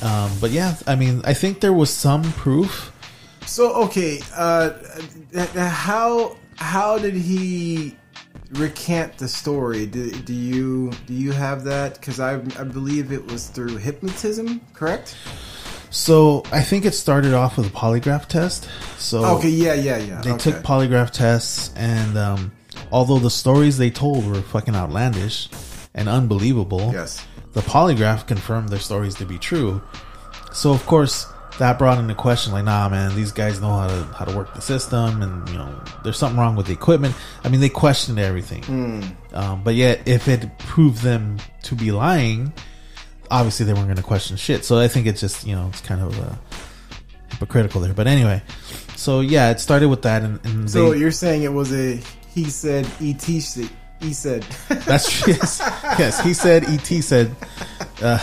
[0.03, 2.93] um, but yeah, I mean, I think there was some proof.
[3.47, 4.73] So okay, uh,
[5.57, 7.97] how how did he
[8.53, 9.87] recant the story?
[9.87, 11.95] Do, do you do you have that?
[11.95, 15.17] Because I I believe it was through hypnotism, correct?
[15.91, 18.69] So I think it started off with a polygraph test.
[18.99, 20.21] So Okay, yeah, yeah, yeah.
[20.21, 20.51] they okay.
[20.53, 22.53] took polygraph tests, and um,
[22.93, 25.49] although the stories they told were fucking outlandish
[25.95, 27.25] and unbelievable, Yes.
[27.55, 29.81] the polygraph confirmed their stories to be true.
[30.53, 31.27] So of course
[31.59, 34.55] that brought into question, like, nah, man, these guys know how to how to work
[34.55, 35.75] the system, and you know,
[36.05, 37.15] there's something wrong with the equipment.
[37.43, 38.63] I mean, they questioned everything,
[39.33, 42.53] um, but yet if it proved them to be lying,
[43.31, 44.65] obviously they weren't going to question shit.
[44.65, 46.35] So I think it's just you know it's kind of uh,
[47.31, 47.95] hypocritical there.
[47.95, 48.43] But anyway,
[48.97, 52.01] so yeah, it started with that, and, and So they, you're saying it was a
[52.35, 53.71] he said et said
[54.01, 55.27] he said That's.
[55.27, 55.61] Yes,
[55.99, 56.21] yes.
[56.23, 56.65] He said.
[56.65, 57.35] Et said.
[58.01, 58.19] Uh,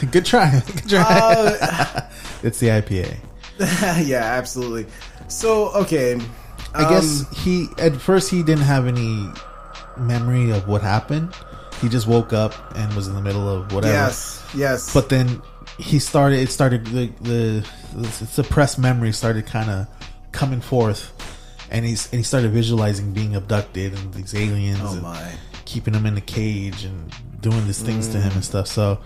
[0.10, 0.62] good try.
[0.66, 1.02] Good try.
[1.02, 2.08] Uh,
[2.42, 3.16] it's the IPA.
[4.06, 4.86] yeah, absolutely.
[5.28, 6.18] So okay,
[6.74, 9.28] I guess um, he at first he didn't have any
[9.98, 11.34] memory of what happened.
[11.82, 13.92] He just woke up and was in the middle of whatever.
[13.92, 14.94] yes, yes.
[14.94, 15.42] But then
[15.78, 16.38] he started.
[16.38, 19.88] It started the the, the suppressed memory started kind of
[20.30, 21.12] coming forth,
[21.70, 24.80] and he's and he started visualizing being abducted and these aliens.
[24.82, 25.32] oh and, my,
[25.64, 28.66] keeping him in the cage and doing these things to him and stuff.
[28.68, 28.98] So,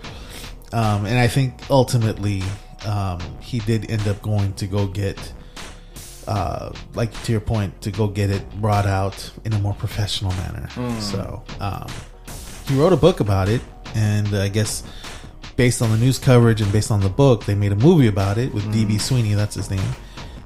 [0.73, 2.43] um, and I think ultimately
[2.85, 5.33] um, he did end up going to go get,
[6.27, 10.31] uh, like to your point, to go get it brought out in a more professional
[10.33, 10.69] manner.
[10.99, 11.87] So, um,
[12.67, 13.61] he wrote a book about it,
[13.95, 14.83] and I guess
[15.55, 18.37] based on the news coverage and based on the book, they made a movie about
[18.37, 19.33] it with DB Sweeney.
[19.33, 19.91] That's his name,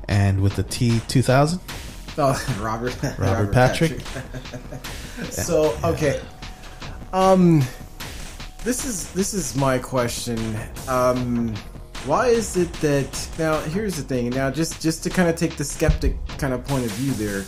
[0.07, 1.59] and with the T two thousand.
[2.17, 2.97] Oh, Robert.
[3.17, 4.01] Robert Patrick.
[5.29, 6.19] So okay,
[7.13, 7.61] um,
[8.63, 10.39] this is this is my question.
[10.87, 11.53] Um,
[12.05, 13.59] why is it that now?
[13.59, 14.31] Here's the thing.
[14.31, 17.45] Now, just just to kind of take the skeptic kind of point of view there.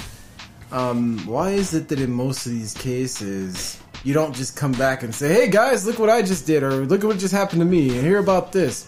[0.71, 5.04] Um, why is it that in most of these cases you don't just come back
[5.04, 7.62] and say, "Hey guys, look what I just did," or "Look at what just happened
[7.62, 8.86] to me," and hear about this?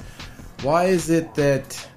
[0.61, 1.87] Why is it that?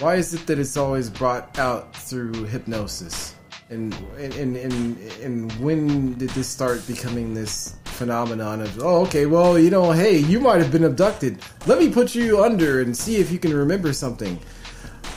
[0.00, 3.34] Why is it that it's always brought out through hypnosis?
[3.68, 9.58] And and and and, when did this start becoming this phenomenon of oh okay well
[9.58, 13.16] you know hey you might have been abducted let me put you under and see
[13.16, 14.38] if you can remember something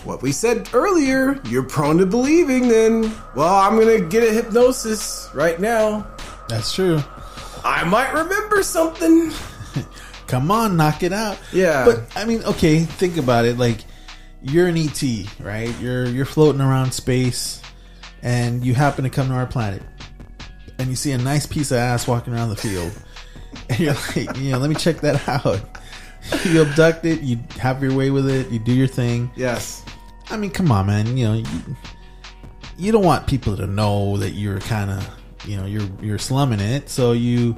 [0.05, 5.29] what we said earlier you're prone to believing then well i'm gonna get a hypnosis
[5.33, 6.07] right now
[6.49, 7.01] That's true.
[7.63, 9.31] i might remember something
[10.27, 11.39] Come on, knock it out.
[11.51, 11.85] Yeah.
[11.85, 13.57] But I mean, okay, think about it.
[13.57, 13.79] Like
[14.43, 15.01] you're an ET,
[15.39, 15.73] right?
[15.81, 17.63] You're you're floating around space,
[18.21, 19.81] and you happen to come to our planet,
[20.77, 22.91] and you see a nice piece of ass walking around the field,
[23.69, 25.61] and you're like, you know, let me check that out.
[26.45, 29.31] You abduct it, you have your way with it, you do your thing.
[29.35, 29.83] yes
[30.29, 31.17] I mean, come on, man.
[31.17, 31.45] You know, you,
[32.77, 35.09] you don't want people to know that you're kind of,
[35.45, 36.89] you know, you're you're slumming it.
[36.89, 37.55] So you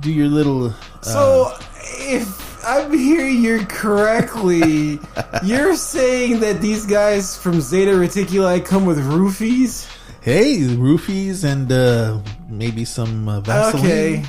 [0.00, 0.66] do your little.
[0.68, 1.52] Uh, So,
[1.98, 4.98] if I'm hearing you correctly,
[5.44, 9.86] you're saying that these guys from Zeta Reticuli come with roofies?
[10.22, 12.18] hey, roofies and uh,
[12.48, 13.84] maybe some uh, Vaseline.
[13.86, 14.24] Okay.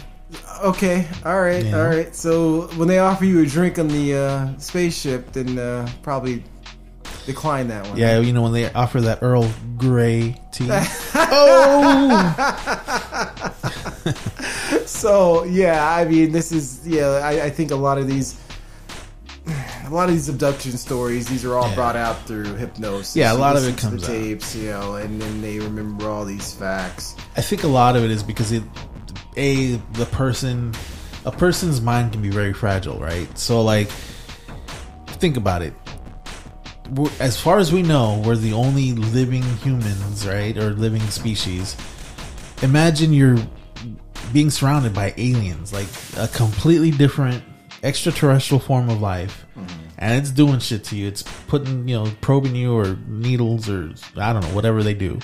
[0.62, 1.08] Okay.
[1.26, 1.66] All right.
[1.66, 1.80] Yeah.
[1.82, 2.16] All right.
[2.16, 6.43] So when they offer you a drink on the uh, spaceship, then uh, probably
[7.28, 7.97] decline that one.
[7.97, 9.47] Yeah, you know when they offer that Earl
[9.78, 10.67] Grey tea.
[11.15, 12.34] oh,
[14.86, 17.21] So yeah, I mean, this is yeah.
[17.23, 18.39] I, I think a lot of these,
[19.86, 21.75] a lot of these abduction stories, these are all Yeah.
[21.75, 23.15] brought out through hypnosis.
[23.15, 24.17] Yeah, a lot of it comes the out.
[24.17, 27.15] tapes, you know, and then they remember all these facts.
[27.36, 28.63] I think a lot of it is because it,
[29.36, 30.73] a the person,
[31.25, 33.28] a person's mind can be very fragile, right?
[33.38, 33.89] So like,
[35.19, 35.73] think about it.
[37.19, 41.75] As far as we know, we're the only living humans, right, or living species.
[42.61, 43.38] Imagine you're
[44.33, 47.43] being surrounded by aliens, like a completely different
[47.83, 49.89] extraterrestrial form of life, mm-hmm.
[49.99, 51.07] and it's doing shit to you.
[51.07, 55.19] It's putting, you know, probing you or needles or I don't know, whatever they do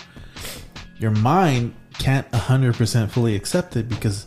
[1.04, 4.26] your mind can't 100% fully accept it because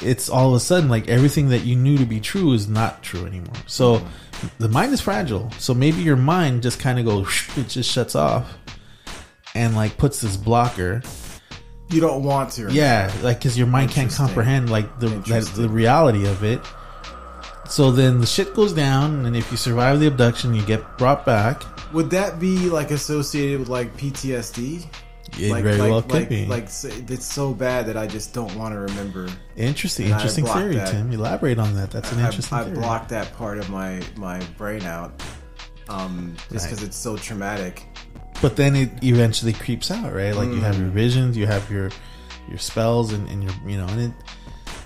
[0.00, 3.02] it's all of a sudden like everything that you knew to be true is not
[3.02, 3.54] true anymore.
[3.66, 4.06] So mm-hmm.
[4.58, 5.50] The mind is fragile.
[5.58, 8.56] So maybe your mind just kind of goes, it just shuts off
[9.54, 11.02] and like puts this blocker.
[11.90, 12.72] You don't want to.
[12.72, 16.60] Yeah, like because your mind can't comprehend like the that, the reality of it.
[17.68, 21.24] So then the shit goes down, and if you survive the abduction, you get brought
[21.24, 21.62] back.
[21.92, 24.86] Would that be like associated with like PTSD?
[25.38, 26.46] It like, very like, well could like, be.
[26.46, 29.28] Like it's so bad that I just don't want to remember.
[29.56, 30.88] interesting, and interesting theory, that.
[30.92, 31.10] Tim.
[31.10, 31.90] Elaborate on that.
[31.90, 32.76] That's an I, interesting I theory.
[32.76, 35.22] blocked that part of my my brain out,
[35.88, 36.62] um, just Right.
[36.70, 37.86] because it's so traumatic.
[38.42, 40.34] but then it eventually creeps out, right?
[40.34, 40.80] Like you have Mm.
[40.80, 41.90] your visions, you have your
[42.48, 44.12] your spells, and, and your you know, and it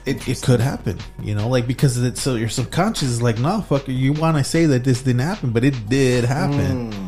[0.05, 3.65] it, it could happen, you know, like because it's so your subconscious is like, no,
[3.69, 7.06] fucker, you want to say that this didn't happen, but it did happen, Mm.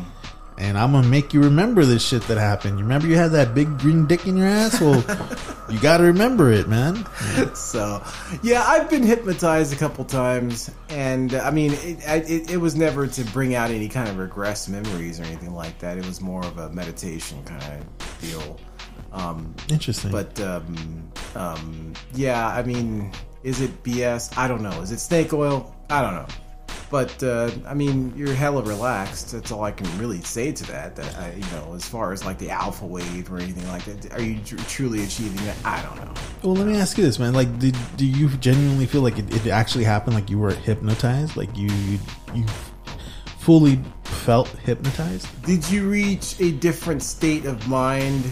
[0.59, 2.77] And I'm gonna make you remember this shit that happened.
[2.77, 4.79] You remember you had that big green dick in your ass?
[4.81, 5.03] Well,
[5.69, 7.05] you got to remember it, man.
[7.55, 8.03] So,
[8.43, 11.99] yeah, I've been hypnotized a couple times, and I mean, it,
[12.29, 15.79] it, it was never to bring out any kind of regress memories or anything like
[15.79, 15.97] that.
[15.97, 18.59] It was more of a meditation kind of deal.
[19.11, 23.11] Um, Interesting, but um, um, yeah, I mean,
[23.43, 24.37] is it BS?
[24.37, 24.81] I don't know.
[24.81, 25.75] Is it snake oil?
[25.89, 26.27] I don't know.
[26.89, 29.31] But uh, I mean, you're hella relaxed.
[29.31, 30.95] That's all I can really say to that.
[30.95, 34.13] That I, you know, as far as like the alpha wave or anything like that,
[34.13, 35.57] are you tr- truly achieving that?
[35.63, 36.13] I don't know.
[36.43, 37.33] well, let me ask you this, man.
[37.33, 40.15] Like, did do you genuinely feel like it, it actually happened?
[40.15, 41.37] Like you were hypnotized?
[41.37, 41.99] Like you you,
[42.33, 42.45] you
[43.37, 45.27] fully felt hypnotized?
[45.43, 48.23] Did you reach a different state of mind?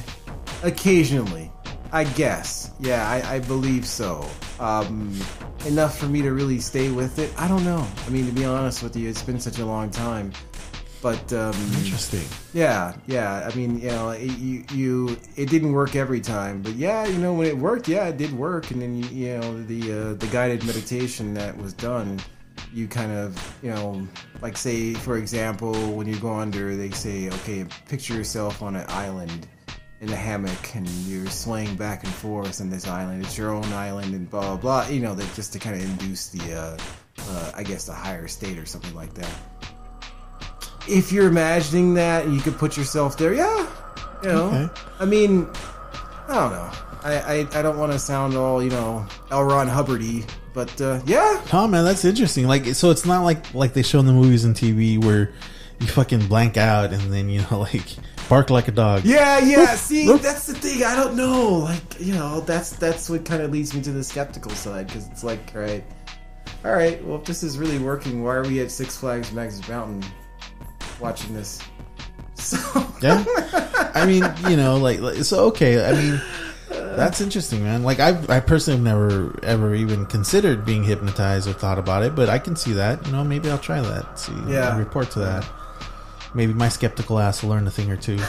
[0.64, 1.51] Occasionally,
[1.91, 2.71] I guess.
[2.79, 4.27] Yeah, I, I believe so.
[4.59, 5.19] Um,
[5.65, 7.31] enough for me to really stay with it.
[7.38, 7.85] I don't know.
[8.05, 10.33] I mean, to be honest with you, it's been such a long time.
[11.01, 12.25] But um, Interesting.
[12.53, 13.47] yeah, yeah.
[13.49, 17.19] I mean, you know, it, you you it didn't work every time, but yeah, you
[17.19, 18.71] know, when it worked, yeah, it did work.
[18.71, 22.19] And then you, you know, the uh, the guided meditation that was done,
[22.73, 24.07] you kind of, you know,
[24.41, 28.85] like say for example, when you go under, they say, okay, picture yourself on an
[28.89, 29.47] island
[30.02, 33.24] in a hammock and you're swaying back and forth on this island.
[33.26, 34.88] It's your own island and blah blah blah.
[34.88, 36.78] You know, that just to kind of induce the, uh,
[37.30, 39.30] uh, I guess, the higher state or something like that
[40.88, 43.68] if you're imagining that and you could put yourself there, yeah,
[44.24, 44.70] You know, Okay.
[45.00, 45.48] I mean,
[46.28, 46.72] I don't know.
[47.04, 49.43] I I, I don't want to sound all you know L.
[49.43, 52.48] Ron Hubbardy, but uh, yeah, Oh man, that's interesting.
[52.48, 55.32] Like, so it's not like like they show in the movies and TV where
[55.80, 57.95] you fucking blank out and then you know like
[58.30, 59.03] bark like a dog.
[59.05, 59.75] Yeah, yeah.
[59.75, 60.84] See, that's the thing.
[60.84, 61.55] I don't know.
[61.59, 65.07] Like, you know, that's that's what kind of leads me to the skeptical side because
[65.07, 65.84] it's like, all right,
[66.65, 67.03] all right.
[67.05, 70.03] Well, if this is really working, why are we at Six Flags Magic Mountain
[70.99, 71.61] watching this?
[72.39, 72.57] So
[73.01, 73.25] Yeah.
[73.95, 75.45] I mean, you know, like, like so.
[75.45, 76.21] Okay, I mean,
[76.69, 77.82] that's interesting, man.
[77.82, 82.13] Like, I I personally have never ever even considered being hypnotized or thought about it,
[82.15, 83.03] but I can see that.
[83.07, 84.19] You know, maybe I'll try that.
[84.19, 84.78] See, Yeah.
[84.78, 85.45] report to that.
[86.38, 88.19] Maybe my skeptical ass will learn a thing or two.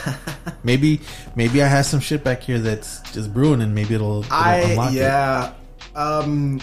[0.65, 1.01] maybe
[1.37, 4.57] maybe I have some shit back here that's just brewing, and maybe it'll, it'll I
[4.61, 4.97] unlock it.
[4.97, 5.53] yeah.
[5.95, 6.61] Um,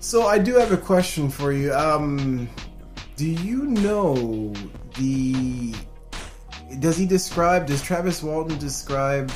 [0.00, 1.72] so I do have a question for you.
[1.72, 2.48] Um,
[3.14, 4.52] do you know
[4.98, 5.74] the?
[6.80, 7.66] Does he describe?
[7.66, 9.30] Does Travis Walton describe?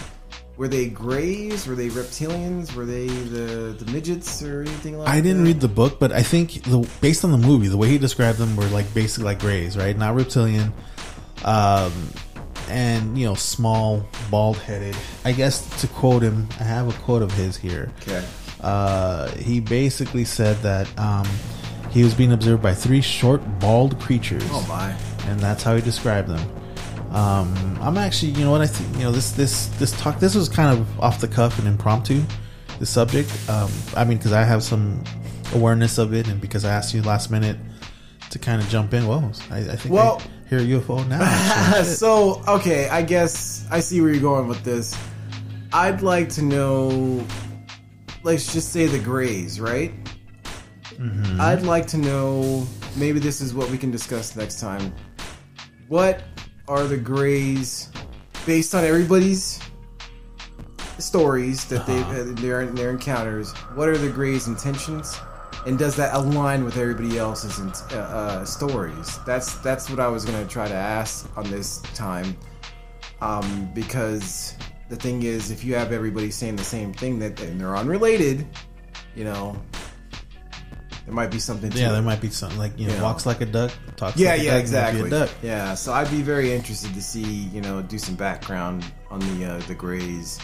[0.56, 1.66] Were they Greys?
[1.68, 2.74] Were they reptilians?
[2.74, 5.06] Were they the the midgets or anything like?
[5.06, 5.14] That?
[5.14, 5.50] I didn't that?
[5.50, 8.38] read the book, but I think the based on the movie, the way he described
[8.38, 9.96] them were like basically like grays, right?
[9.96, 10.72] Not reptilian,
[11.44, 11.92] um,
[12.68, 14.96] and you know, small, bald headed.
[15.24, 17.92] I guess to quote him, I have a quote of his here.
[18.02, 18.24] Okay.
[18.60, 21.26] Uh, he basically said that um,
[21.90, 24.42] he was being observed by three short, bald creatures.
[24.46, 24.94] Oh my.
[25.30, 26.40] and that's how he described them.
[27.14, 30.34] Um, I'm actually, you know what I think, you know, this this this talk, this
[30.34, 32.22] was kind of off the cuff and impromptu,
[32.80, 33.30] the subject.
[33.48, 35.04] Um, I mean, because I have some
[35.54, 37.56] awareness of it, and because I asked you last minute
[38.30, 39.06] to kind of jump in.
[39.06, 41.82] Whoa, I, I think Well- hear a UFO now.
[41.82, 44.96] so okay, I guess I see where you're going with this.
[45.72, 47.24] I'd like to know.
[48.22, 49.92] Let's just say the Greys, right?
[50.94, 51.40] Mm-hmm.
[51.40, 52.66] I'd like to know.
[52.96, 54.94] Maybe this is what we can discuss next time.
[55.88, 56.22] What
[56.68, 57.90] are the Greys,
[58.46, 59.60] based on everybody's
[60.98, 61.92] stories that Uh-huh.
[61.92, 63.52] they've had their their encounters?
[63.74, 65.18] What are the Greys' intentions?
[65.66, 67.58] And does that align with everybody else's
[67.92, 69.18] uh, uh, stories?
[69.26, 72.36] That's that's what I was gonna try to ask on this time,
[73.20, 74.56] um, because
[74.88, 78.46] the thing is, if you have everybody saying the same thing that and they're unrelated,
[79.14, 79.56] you know,
[81.06, 81.70] there might be something.
[81.70, 81.92] To yeah, it.
[81.92, 84.42] there might be something like you know, walks like a duck, talks Yeah, like a
[84.42, 85.06] duck yeah, duck, exactly.
[85.06, 85.30] a duck.
[85.42, 89.44] Yeah, so I'd be very interested to see, you know, do some background on the
[89.54, 90.38] uh, the Greys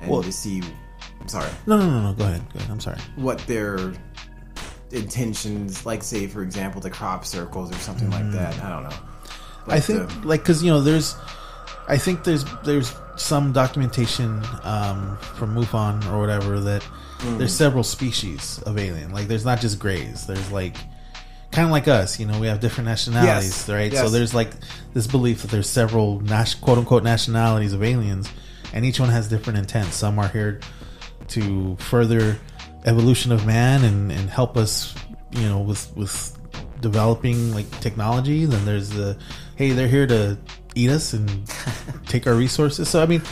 [0.00, 0.62] and Well- to see.
[1.20, 2.12] I'm sorry, No, no, no, no.
[2.12, 2.42] Go ahead.
[2.52, 2.70] Go ahead.
[2.70, 2.98] I'm sorry.
[3.16, 3.92] what their
[4.90, 8.62] intentions, like say for example, the crop circles or something like that.
[8.62, 8.88] I don't know.
[8.90, 9.72] Mm.
[9.72, 11.14] I think uh, like because you know there's,
[11.88, 16.82] I think there's there's some documentation um, from MUFON or whatever that
[17.18, 17.38] Mm.
[17.38, 19.10] there's several species of alien.
[19.10, 20.24] Like there's not just grays.
[20.28, 20.76] There's like
[21.50, 22.20] kind of like us.
[22.20, 23.92] You know, we have different nationalities, Yes, right?
[23.92, 24.52] So there's like
[24.94, 26.22] this belief that there's several
[26.60, 28.30] quote unquote nationalities of aliens,
[28.72, 29.96] and each one has different intents.
[29.96, 30.60] Some are here
[31.28, 32.38] to further
[32.84, 34.94] evolution of man and, and help us,
[35.32, 36.36] you know, with with
[36.80, 38.44] developing like technology.
[38.44, 39.16] Then there's the
[39.56, 40.38] hey, they're here to
[40.74, 41.46] eat us and
[42.06, 42.88] take our resources.
[42.88, 43.22] So I mean,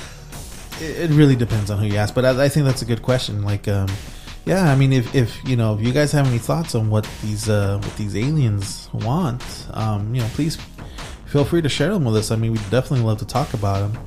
[0.81, 2.15] it, it really depends on who you ask.
[2.15, 3.43] But I, I think that's a good question.
[3.43, 3.89] Like, um,
[4.45, 7.09] yeah, I mean, if, if you know, if you guys have any thoughts on what
[7.23, 9.43] these uh, what these aliens want,
[9.73, 10.59] um, you know, please
[11.27, 12.31] feel free to share them with us.
[12.31, 14.07] I mean, we'd definitely love to talk about them.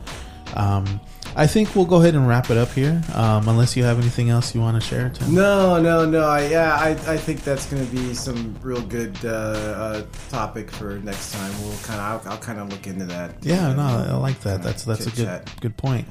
[0.55, 1.01] Um,
[1.35, 4.29] I think we'll go ahead and wrap it up here, um, unless you have anything
[4.29, 5.33] else you want to share, Tim.
[5.33, 6.23] No, no, no.
[6.23, 10.69] I, yeah, I, I think that's going to be some real good uh, uh, topic
[10.69, 11.51] for next time.
[11.61, 13.35] We'll kind of, I'll, I'll kind of look into that.
[13.41, 14.63] Yeah, no, I like that.
[14.63, 16.07] That's that's a good good point.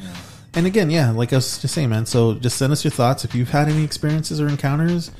[0.55, 2.07] And again, yeah, like I was just saying, man.
[2.07, 5.11] So just send us your thoughts if you've had any experiences or encounters.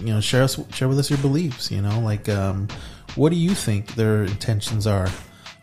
[0.00, 1.70] You know, share us share with us your beliefs.
[1.70, 2.68] You know, like um,
[3.14, 5.08] what do you think their intentions are?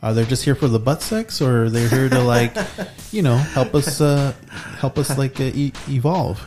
[0.04, 2.56] Are they just here for the butt sex, or are they here to like,
[3.12, 4.34] you know, help us uh,
[4.80, 6.40] help us like uh, e- evolve?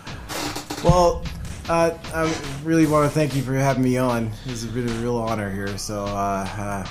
[0.82, 1.22] Well,
[1.68, 2.34] uh, I
[2.64, 4.30] really want to thank you for having me on.
[4.44, 5.78] This has been a real honor here.
[5.78, 6.86] So, uh, uh,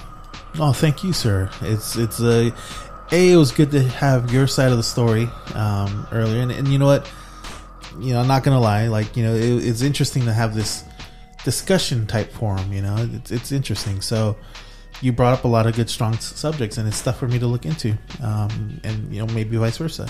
[0.59, 1.49] Oh, thank you, sir.
[1.61, 2.53] It's it's a
[3.11, 3.33] a.
[3.33, 6.79] It was good to have your side of the story um, earlier, and, and you
[6.79, 7.11] know what,
[7.99, 8.87] you know, I'm not gonna lie.
[8.87, 10.83] Like you know, it, it's interesting to have this
[11.43, 12.71] discussion type forum.
[12.71, 14.01] You know, it's it's interesting.
[14.01, 14.37] So
[15.03, 17.37] you brought up a lot of good, strong s- subjects, and it's stuff for me
[17.39, 20.07] to look into, um, and you know, maybe vice versa.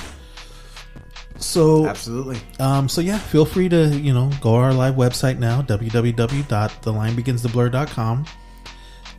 [1.37, 2.39] So absolutely.
[2.59, 8.25] um, so yeah, feel free to you know go to our live website now www.thelinebeginstheblur.com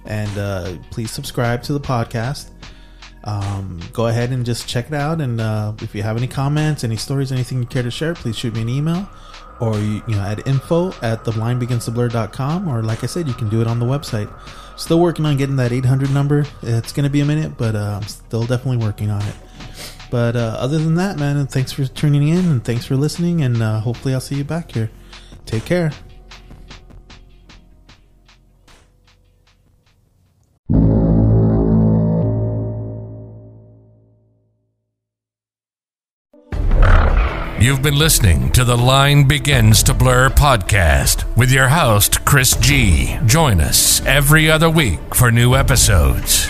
[0.06, 2.50] and uh, please subscribe to the podcast.
[3.24, 6.84] Um, go ahead and just check it out, and uh, if you have any comments,
[6.84, 9.08] any stories, anything you care to share, please shoot me an email
[9.60, 13.66] or you, know at info at thelinebeginstheblur.com or like I said, you can do it
[13.66, 14.32] on the website.
[14.76, 16.44] Still working on getting that 800 number.
[16.62, 19.36] It's going to be a minute, but uh, I'm still definitely working on it.
[20.10, 23.42] But uh, other than that, man, thanks for tuning in and thanks for listening.
[23.42, 24.90] And uh, hopefully, I'll see you back here.
[25.46, 25.92] Take care.
[37.74, 43.18] You've been listening to the Line Begins to Blur podcast with your host, Chris G.
[43.26, 46.46] Join us every other week for new episodes.